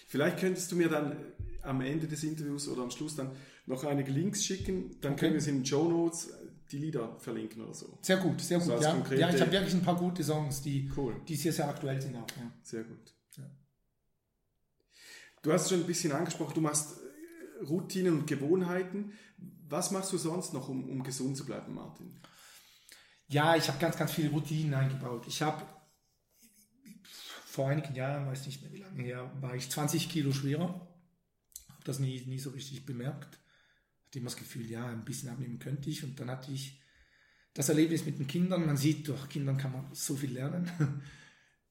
[0.07, 1.17] Vielleicht könntest du mir dann
[1.63, 3.33] am Ende des Interviews oder am Schluss dann
[3.67, 5.21] noch einige Links schicken, dann okay.
[5.21, 6.31] können wir es in den Show Notes
[6.71, 7.99] die Lieder verlinken oder so.
[8.03, 8.67] Sehr gut, sehr gut.
[8.67, 8.97] So ja.
[9.15, 11.17] ja, ich habe wirklich ein paar gute Songs, die, cool.
[11.29, 12.27] die sehr, sehr aktuell sind auch.
[12.37, 12.53] Ja.
[12.63, 13.15] Sehr gut.
[13.37, 13.45] Ja.
[15.43, 19.13] Du hast schon ein bisschen angesprochen, du machst äh, Routinen und Gewohnheiten.
[19.69, 22.19] Was machst du sonst noch, um, um gesund zu bleiben, Martin?
[23.29, 25.25] Ja, ich habe ganz, ganz viele Routinen eingebaut.
[25.27, 25.63] Ich habe
[27.55, 30.69] vor einigen Jahren, weiß nicht mehr wie lange her, war ich 20 Kilo schwerer.
[31.69, 33.39] Habe das nie, nie so richtig bemerkt.
[34.07, 36.03] Hatte immer das Gefühl, ja, ein bisschen abnehmen könnte ich.
[36.03, 36.81] Und dann hatte ich
[37.53, 38.67] das Erlebnis mit den Kindern.
[38.67, 40.69] Man sieht, durch Kindern kann man so viel lernen.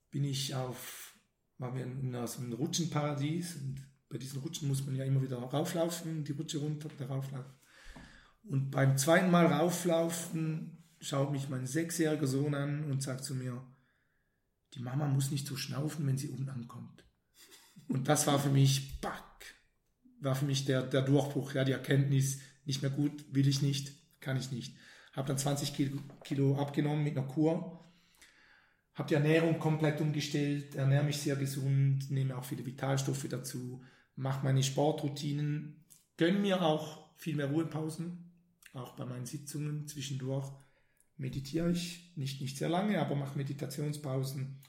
[0.10, 1.18] Bin ich auf,
[1.58, 6.24] waren wir in einem Rutschenparadies und bei diesen Rutschen muss man ja immer wieder rauflaufen,
[6.24, 7.52] die Rutsche runter, wieder rauflaufen.
[8.44, 13.62] Und beim zweiten Mal rauflaufen schaut mich mein sechsjähriger Sohn an und sagt zu mir,
[14.74, 17.04] die Mama muss nicht so schnaufen, wenn sie unten ankommt.
[17.88, 19.56] Und das war für mich, back,
[20.20, 23.92] war für mich der, der Durchbruch, ja, die Erkenntnis, nicht mehr gut, will ich nicht,
[24.20, 24.76] kann ich nicht.
[25.14, 25.74] Habe dann 20
[26.24, 27.84] Kilo, abgenommen mit einer Kur,
[28.96, 33.84] habe die Ernährung komplett umgestellt, ernähre mich sehr gesund, nehme auch viele Vitalstoffe dazu,
[34.16, 35.86] mache meine Sportroutinen,
[36.18, 38.32] gönne mir auch viel mehr Ruhepausen,
[38.74, 40.52] auch bei meinen Sitzungen zwischendurch
[41.18, 44.60] meditiere ich, nicht, nicht sehr lange, aber mache Meditationspausen.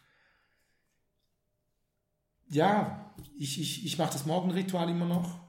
[2.55, 5.40] Ja, ich, ich, ich mache das Morgenritual immer noch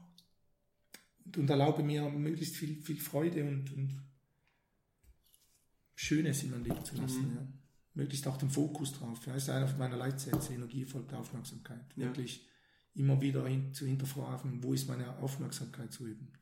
[1.24, 4.02] und, und erlaube mir möglichst viel, viel Freude und, und
[5.94, 7.30] Schönes in mein Leben zu lassen.
[7.30, 7.36] Mhm.
[7.36, 7.46] Ja.
[7.94, 9.24] Möglichst auch den Fokus drauf.
[9.24, 11.84] Ja, ist einer meiner Leitsätze, Energie folgt Aufmerksamkeit.
[11.94, 12.06] Ja.
[12.06, 12.44] Wirklich
[12.94, 16.32] immer wieder hin, zu hinterfragen, wo ist meine Aufmerksamkeit zu üben.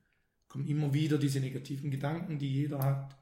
[0.48, 3.18] Kommen immer wieder diese negativen Gedanken, die jeder hat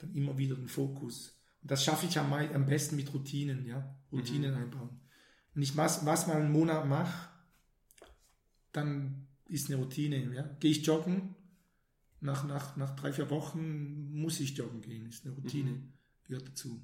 [0.00, 1.38] dann immer wieder den Fokus.
[1.60, 4.62] Und das schaffe ich am, am besten mit Routinen, ja, Routinen mhm.
[4.62, 5.05] einbauen.
[5.56, 7.30] Wenn ich was, was mal einen Monat mache,
[8.72, 10.42] dann ist eine Routine, ja.
[10.60, 11.34] Gehe ich joggen,
[12.20, 15.92] nach, nach, nach drei, vier Wochen muss ich joggen gehen, ist eine Routine, mhm.
[16.24, 16.78] gehört dazu.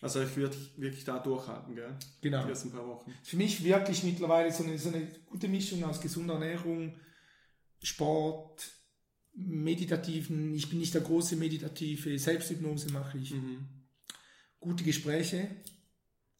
[0.00, 1.96] Also ich würde wirklich da durchhalten, gell?
[2.20, 2.42] Genau.
[2.42, 3.14] Die ersten paar Wochen.
[3.22, 6.96] Für mich wirklich mittlerweile so eine, so eine gute Mischung aus gesunder Ernährung,
[7.80, 8.72] Sport,
[9.34, 13.30] meditativen, ich bin nicht der große meditative, Selbsthypnose mache ich.
[13.30, 13.68] Mhm.
[14.58, 15.48] Gute Gespräche,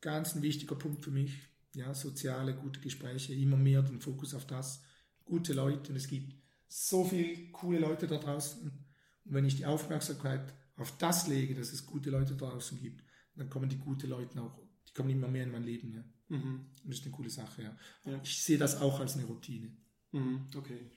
[0.00, 1.49] ganz ein wichtiger Punkt für mich.
[1.74, 4.82] Ja, soziale, gute Gespräche, immer mehr den Fokus auf das.
[5.24, 6.34] Gute Leute und es gibt
[6.68, 8.62] so viele coole Leute da draußen.
[8.62, 13.04] Und wenn ich die Aufmerksamkeit auf das lege, dass es gute Leute da draußen gibt,
[13.36, 15.94] dann kommen die guten Leute auch, die kommen immer mehr in mein Leben.
[15.94, 16.04] Ja.
[16.36, 16.66] Mhm.
[16.82, 17.62] Und das ist eine coole Sache.
[17.62, 17.76] Ja.
[18.04, 18.20] ja.
[18.22, 19.76] Ich sehe das auch als eine Routine.
[20.12, 20.46] Mhm.
[20.56, 20.90] Okay.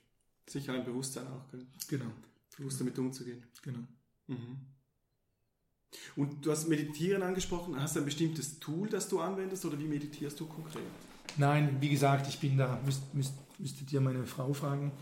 [0.48, 1.66] Sicher ein Bewusstsein auch, gell?
[1.88, 2.10] Genau.
[2.56, 3.44] Bewusst damit umzugehen.
[3.62, 3.86] Genau.
[4.26, 4.66] Mhm.
[6.16, 7.80] Und du hast Meditieren angesprochen.
[7.80, 10.82] Hast du ein bestimmtes Tool, das du anwendest oder wie meditierst du konkret?
[11.36, 14.92] Nein, wie gesagt, ich bin da, müsst, müsst, müsstet ihr meine Frau fragen.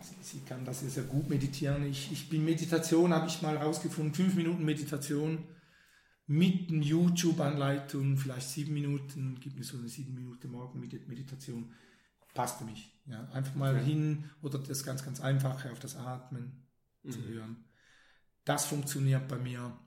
[0.00, 1.84] Sie, sie kann das sehr, sehr gut meditieren.
[1.84, 5.44] Ich, ich bin Meditation, habe ich mal rausgefunden, fünf Minuten Meditation
[6.26, 11.70] mit einer YouTube-Anleitung, vielleicht sieben Minuten, gibt mir so eine sieben Minuten Morgen-Meditation
[12.34, 12.92] passt für mich.
[13.06, 13.84] Ja, einfach mal okay.
[13.84, 16.66] hin oder das ganz, ganz Einfache auf das Atmen
[17.02, 17.10] mhm.
[17.10, 17.64] zu hören.
[18.44, 19.78] Das funktioniert bei mir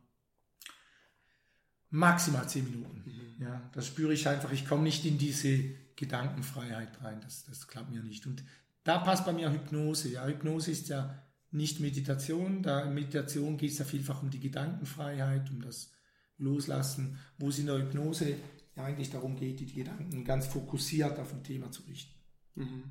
[1.90, 3.04] maximal zehn Minuten.
[3.06, 3.44] Mhm.
[3.44, 4.52] Ja, das spüre ich einfach.
[4.52, 5.58] Ich komme nicht in diese
[5.96, 7.22] Gedankenfreiheit rein.
[7.22, 8.26] Das, das klappt mir nicht.
[8.26, 8.44] Und
[8.84, 10.10] da passt bei mir Hypnose.
[10.10, 12.64] Ja, Hypnose ist ja nicht Meditation.
[12.64, 15.92] Da in Meditation geht es ja vielfach um die Gedankenfreiheit, um das
[16.38, 18.36] Loslassen, wo es in der Hypnose
[18.76, 22.14] ja eigentlich darum geht, die Gedanken ganz fokussiert auf ein Thema zu richten.
[22.56, 22.84] Mhm.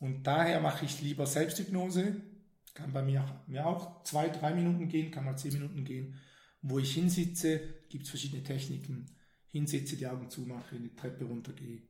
[0.00, 2.16] Und daher mache ich lieber Selbsthypnose.
[2.74, 6.14] Kann bei mir, mir auch zwei, drei Minuten gehen, kann mal zehn Minuten gehen.
[6.62, 7.60] Wo ich hinsitze,
[7.92, 9.06] gibt es verschiedene Techniken.
[9.48, 11.82] hinsetze, die Augen zumache, die Treppe runtergehe,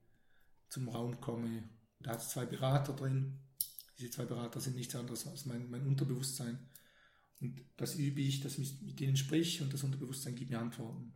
[0.68, 1.62] zum Raum komme.
[2.00, 3.38] Da hat es zwei Berater drin.
[3.96, 6.58] Diese zwei Berater sind nichts anderes als mein, mein Unterbewusstsein.
[7.40, 11.12] Und das übe ich, dass ich mit denen sprich und das Unterbewusstsein gibt mir Antworten.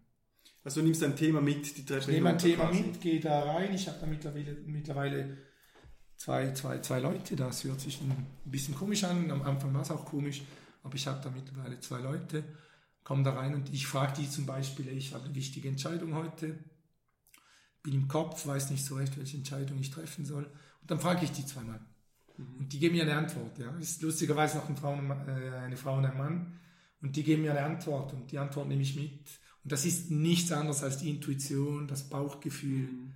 [0.63, 2.83] Also du nimmst ein Thema mit, die Treppe Ich nehme ein Thema quasi.
[2.83, 3.75] mit, gehe da rein.
[3.75, 5.39] Ich habe da mittlerweile, mittlerweile
[6.17, 7.35] zwei, zwei, zwei Leute.
[7.35, 9.31] Das hört sich ein bisschen komisch an.
[9.33, 10.43] Am Anfang war es auch komisch,
[10.85, 12.45] aber ich habe da mittlerweile zwei Leute.
[13.07, 16.59] Komme da rein und ich frage die zum Beispiel, ich habe eine wichtige Entscheidung heute,
[17.85, 20.43] bin im Kopf, weiß nicht so recht, welche Entscheidung ich treffen soll.
[20.81, 21.79] Und dann frage ich die zweimal.
[22.37, 22.59] Mhm.
[22.59, 23.61] Und die geben mir eine Antwort.
[23.61, 23.71] Ja.
[23.77, 26.59] Ist lustigerweise noch eine Frau, äh, eine Frau und ein Mann.
[27.01, 29.21] Und die geben mir eine Antwort und die Antwort nehme ich mit.
[29.63, 33.13] Und das ist nichts anderes als die Intuition, das Bauchgefühl, mhm.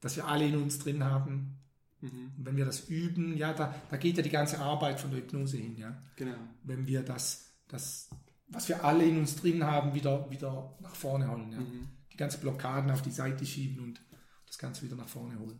[0.00, 1.58] das wir alle in uns drin haben.
[2.00, 2.32] Mhm.
[2.38, 5.20] Und wenn wir das üben, ja, da, da geht ja die ganze Arbeit von der
[5.20, 6.02] Hypnose hin, ja.
[6.16, 6.38] Genau.
[6.62, 8.08] Wenn wir das, das,
[8.48, 11.60] was wir alle in uns drin haben, wieder, wieder nach vorne holen, ja.
[11.60, 11.88] Mhm.
[12.12, 14.00] Die ganzen Blockaden auf die Seite schieben und
[14.46, 15.58] das Ganze wieder nach vorne holen.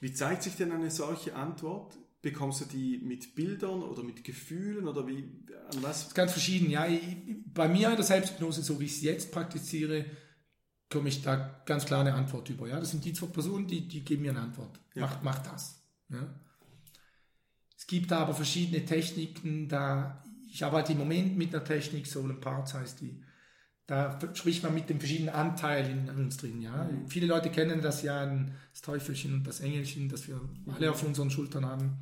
[0.00, 1.96] Wie zeigt sich denn eine solche Antwort?
[2.22, 5.24] Bekommst du die mit Bildern oder mit Gefühlen oder wie?
[5.70, 5.98] An was?
[5.98, 6.70] Das ist ganz verschieden.
[6.70, 6.86] Ja,
[7.54, 10.06] bei mir in der Selbsthypnose, so wie ich es jetzt praktiziere,
[10.90, 12.68] komme ich da ganz klar eine Antwort über.
[12.68, 14.80] Ja, das sind die zwei Personen, die, die geben mir eine Antwort.
[14.94, 15.02] Ja.
[15.02, 15.82] Mach, mach das.
[16.08, 16.34] Ja.
[17.76, 20.24] Es gibt aber verschiedene Techniken, da
[20.56, 23.22] ich arbeite im Moment mit einer Technik, Soul and Parts heißt die.
[23.86, 26.62] Da spricht man mit den verschiedenen Anteilen in uns drin.
[26.62, 26.84] Ja.
[26.84, 27.06] Mhm.
[27.08, 30.40] Viele Leute kennen das ja, das Teufelchen und das Engelchen, das wir
[30.74, 31.98] alle auf unseren Schultern haben.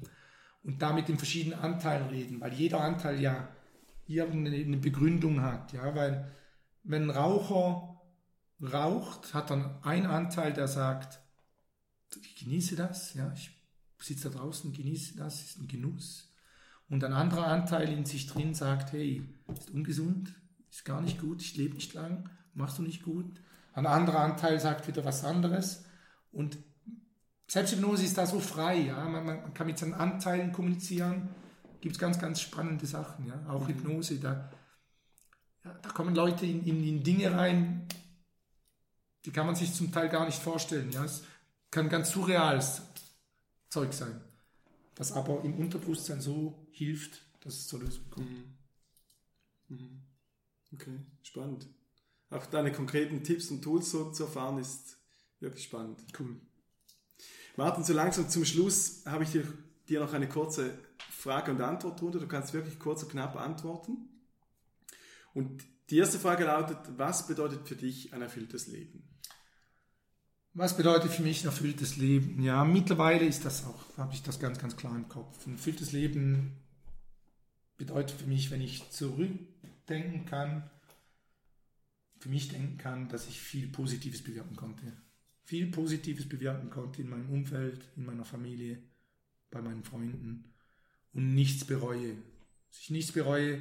[0.62, 3.49] Und da mit den verschiedenen Anteilen reden, weil jeder Anteil ja
[4.07, 5.73] irgendeine Begründung hat.
[5.73, 5.93] Ja.
[5.97, 6.31] Weil
[6.85, 8.01] wenn ein Raucher
[8.62, 11.19] raucht, hat dann ein Anteil, der sagt,
[12.23, 13.51] ich genieße das, ja, ich
[13.99, 16.34] sitze da draußen, genieße das, ist ein Genuss.
[16.88, 20.35] Und ein anderer Anteil in sich drin sagt, hey, ist ungesund,
[20.70, 23.40] ist gar nicht gut, ich lebe nicht lang, machst du nicht gut.
[23.73, 25.85] Ein anderer Anteil sagt wieder was anderes.
[26.31, 26.59] Und
[27.49, 31.29] Selbsthypnose ist da so frei, ja, man, man kann mit seinen Anteilen kommunizieren,
[31.81, 33.68] gibt es ganz, ganz spannende Sachen, ja, auch mhm.
[33.68, 34.51] Hypnose, da,
[35.64, 37.87] ja, da kommen Leute in, in, in Dinge rein,
[39.25, 40.90] die kann man sich zum Teil gar nicht vorstellen.
[40.90, 41.05] Ja.
[41.05, 41.25] Es
[41.70, 42.83] kann ganz surreales
[43.68, 44.20] Zeug sein,
[44.94, 48.30] das aber im Unterbewusstsein so hilft, dass es zur Lösung kommt.
[48.30, 48.54] Mhm.
[49.68, 50.02] Mhm.
[50.72, 51.66] Okay, spannend.
[52.30, 54.98] Auch deine konkreten Tipps und Tools so zu erfahren, ist
[55.40, 56.00] wirklich spannend.
[56.18, 56.40] Cool.
[57.57, 59.46] Martin, so langsam zum Schluss habe ich dir,
[59.88, 60.76] dir noch eine kurze
[61.11, 62.18] Frage und Antwort drunter.
[62.18, 64.09] Du kannst wirklich kurz und knapp antworten.
[65.33, 69.13] Und die erste Frage lautet, was bedeutet für dich ein erfülltes Leben?
[70.57, 72.40] Was bedeutet für mich ein erfülltes Leben?
[72.40, 75.45] Ja, mittlerweile ist das auch, habe ich das ganz, ganz klar im Kopf.
[75.49, 76.53] Ein erfülltes Leben
[77.77, 80.71] bedeutet für mich, wenn ich zurückdenken kann,
[82.21, 84.93] für mich denken kann, dass ich viel Positives bewirken konnte.
[85.43, 88.79] Viel Positives bewirken konnte in meinem Umfeld, in meiner Familie,
[89.51, 90.45] bei meinen Freunden
[91.12, 92.14] und nichts bereue.
[92.69, 93.61] Dass ich nichts bereue,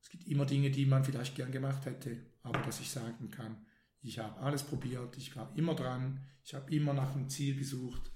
[0.00, 3.56] es gibt immer Dinge, die man vielleicht gern gemacht hätte, aber dass ich sagen kann,
[4.02, 8.10] ich habe alles probiert, ich war immer dran, ich habe immer nach einem Ziel gesucht.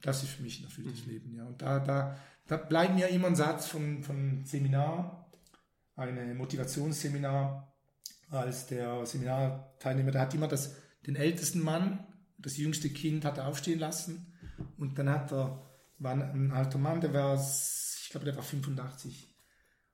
[0.00, 1.12] Das ist für mich ein erfülltes mhm.
[1.12, 1.34] Leben.
[1.34, 1.44] Ja.
[1.44, 5.30] Und da, da, da bleibt mir immer ein Satz von, von Seminar,
[5.96, 7.70] ein Motivationsseminar,
[8.30, 12.06] als der Seminarteilnehmer, der hat immer das, den ältesten Mann,
[12.38, 14.32] das jüngste Kind hat er aufstehen lassen
[14.78, 15.66] und dann hat er,
[15.98, 19.29] war ein alter Mann, der war, ich glaube, der war 85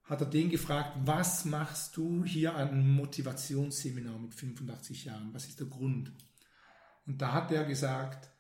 [0.07, 5.35] hat er den gefragt, was machst du hier an einem Motivationsseminar mit 85 Jahren?
[5.35, 6.13] Was ist der Grund?
[7.07, 8.31] Und da hat er gesagt,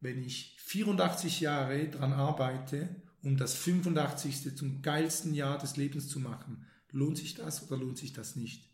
[0.00, 4.56] wenn ich 84 Jahre daran arbeite, um das 85.
[4.56, 8.70] zum geilsten Jahr des Lebens zu machen, lohnt sich das oder lohnt sich das nicht?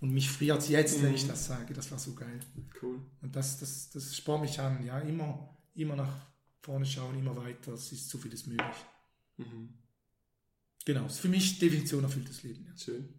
[0.00, 1.28] Und mich friert jetzt, wenn ich mhm.
[1.28, 1.74] das sage.
[1.74, 2.40] Das war so geil.
[2.80, 3.02] Cool.
[3.20, 4.82] Und das, das, das spornt mich an.
[4.82, 6.26] Ja, immer, immer nach
[6.62, 7.74] vorne schauen, immer weiter.
[7.74, 8.76] Es ist so vieles möglich.
[9.36, 9.74] Mhm.
[10.92, 12.66] Genau, ist für mich Definition erfülltes Leben.
[12.66, 12.76] Ja.
[12.76, 13.14] Schön.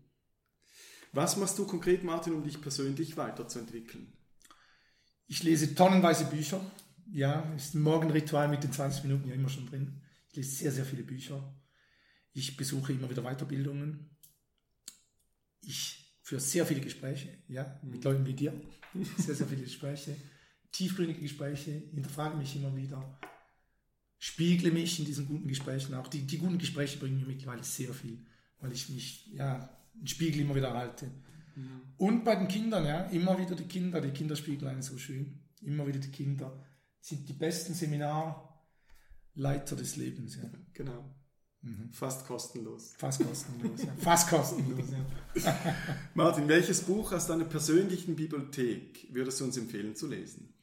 [1.13, 4.11] Was machst du konkret, Martin, um dich persönlich weiterzuentwickeln?
[5.27, 6.59] Ich lese tonnenweise Bücher.
[7.13, 10.01] Ja, ist ein Morgenritual mit den 20 Minuten ja immer schon drin.
[10.27, 11.41] Ich lese sehr, sehr viele Bücher.
[12.33, 14.17] Ich besuche immer wieder Weiterbildungen.
[15.61, 18.03] Ich führe sehr viele Gespräche, ja, mit mhm.
[18.03, 18.53] Leuten wie dir.
[19.17, 20.17] Sehr, sehr viele Gespräche.
[20.73, 23.17] Tiefgründige Gespräche, hinterfrage mich immer wieder
[24.21, 26.07] spiegle mich in diesen guten Gesprächen auch.
[26.07, 28.19] Die, die guten Gespräche bringen mir mittlerweile sehr viel,
[28.59, 31.07] weil ich mich, ja, den Spiegel immer wieder halte.
[31.55, 31.81] Mhm.
[31.97, 35.39] Und bei den Kindern, ja, immer wieder die Kinder, die Kinder spiegeln so schön.
[35.63, 36.63] Immer wieder die Kinder
[36.99, 40.51] sind die besten Seminarleiter des Lebens, ja.
[40.73, 41.15] Genau.
[41.63, 41.89] Mhm.
[41.91, 42.93] Fast kostenlos.
[42.97, 43.93] Fast kostenlos, ja.
[43.97, 45.75] Fast kostenlos, ja.
[46.13, 50.53] Martin, welches Buch aus deiner persönlichen Bibliothek würdest du uns empfehlen zu lesen?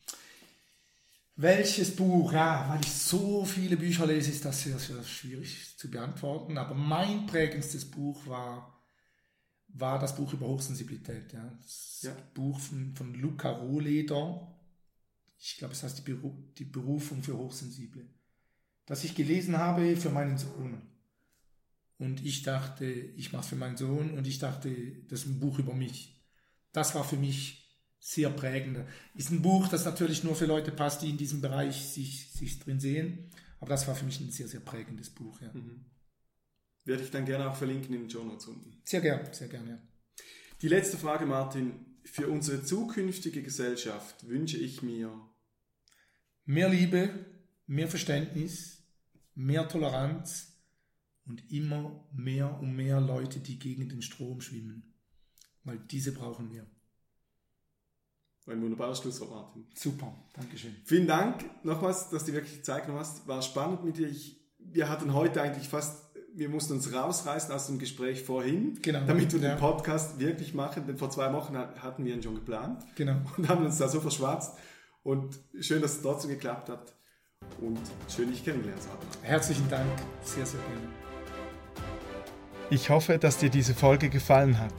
[1.40, 2.32] Welches Buch?
[2.32, 6.58] Ja, weil ich so viele Bücher lese, ist das sehr, sehr schwierig zu beantworten.
[6.58, 8.82] Aber mein prägendstes Buch war,
[9.68, 11.32] war das Buch über Hochsensibilität.
[11.32, 11.56] Ja.
[11.62, 12.16] Das ja.
[12.34, 14.52] Buch von, von Luca Rohleder.
[15.38, 18.04] Ich glaube, es heißt die, Beru die Berufung für Hochsensible.
[18.84, 20.82] Das ich gelesen habe für meinen Sohn.
[21.98, 24.74] Und ich dachte, ich mache es für meinen Sohn und ich dachte,
[25.08, 26.20] das ist ein Buch über mich.
[26.72, 27.67] Das war für mich
[28.00, 28.78] sehr prägend.
[29.14, 32.58] Ist ein Buch, das natürlich nur für Leute passt, die in diesem Bereich sich, sich
[32.58, 33.30] drin sehen.
[33.60, 35.40] Aber das war für mich ein sehr, sehr prägendes Buch.
[35.40, 35.52] Ja.
[35.52, 35.84] Mhm.
[36.84, 38.80] Werde ich dann gerne auch verlinken in den Show Notes unten.
[38.84, 39.70] Sehr gerne, sehr gerne.
[39.70, 39.78] Ja.
[40.62, 41.84] Die letzte Frage, Martin.
[42.04, 45.12] Für unsere zukünftige Gesellschaft wünsche ich mir
[46.46, 47.26] mehr Liebe,
[47.66, 48.82] mehr Verständnis,
[49.34, 50.56] mehr Toleranz
[51.26, 54.94] und immer mehr und mehr Leute, die gegen den Strom schwimmen.
[55.64, 56.66] Weil diese brauchen wir.
[58.50, 59.66] Ein wunderbares Schlusswort, Martin.
[59.74, 60.74] Super, Dankeschön.
[60.84, 63.28] Vielen Dank nochmals, dass du wirklich Zeit genommen hast.
[63.28, 64.08] War spannend mit dir.
[64.08, 69.00] Ich, wir hatten heute eigentlich fast, wir mussten uns rausreißen aus dem Gespräch vorhin, genau,
[69.06, 69.50] damit wir ja.
[69.50, 70.86] den Podcast wirklich machen.
[70.86, 72.84] Denn vor zwei Wochen hatten wir ihn schon geplant.
[72.94, 73.16] Genau.
[73.36, 74.56] Und haben uns da so verschwatzt.
[75.02, 76.94] Und schön, dass es trotzdem geklappt hat.
[77.60, 79.06] Und schön, dich kennengelernt zu haben.
[79.22, 79.90] Herzlichen Dank.
[80.22, 80.88] Sehr, sehr gerne.
[82.70, 84.74] Ich hoffe, dass dir diese Folge gefallen hat.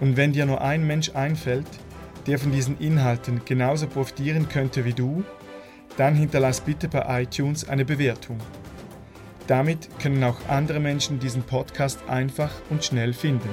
[0.00, 1.66] Und wenn dir nur ein Mensch einfällt,
[2.26, 5.24] der von diesen Inhalten genauso profitieren könnte wie du,
[5.96, 8.38] dann hinterlass bitte bei iTunes eine Bewertung.
[9.46, 13.50] Damit können auch andere Menschen diesen Podcast einfach und schnell finden.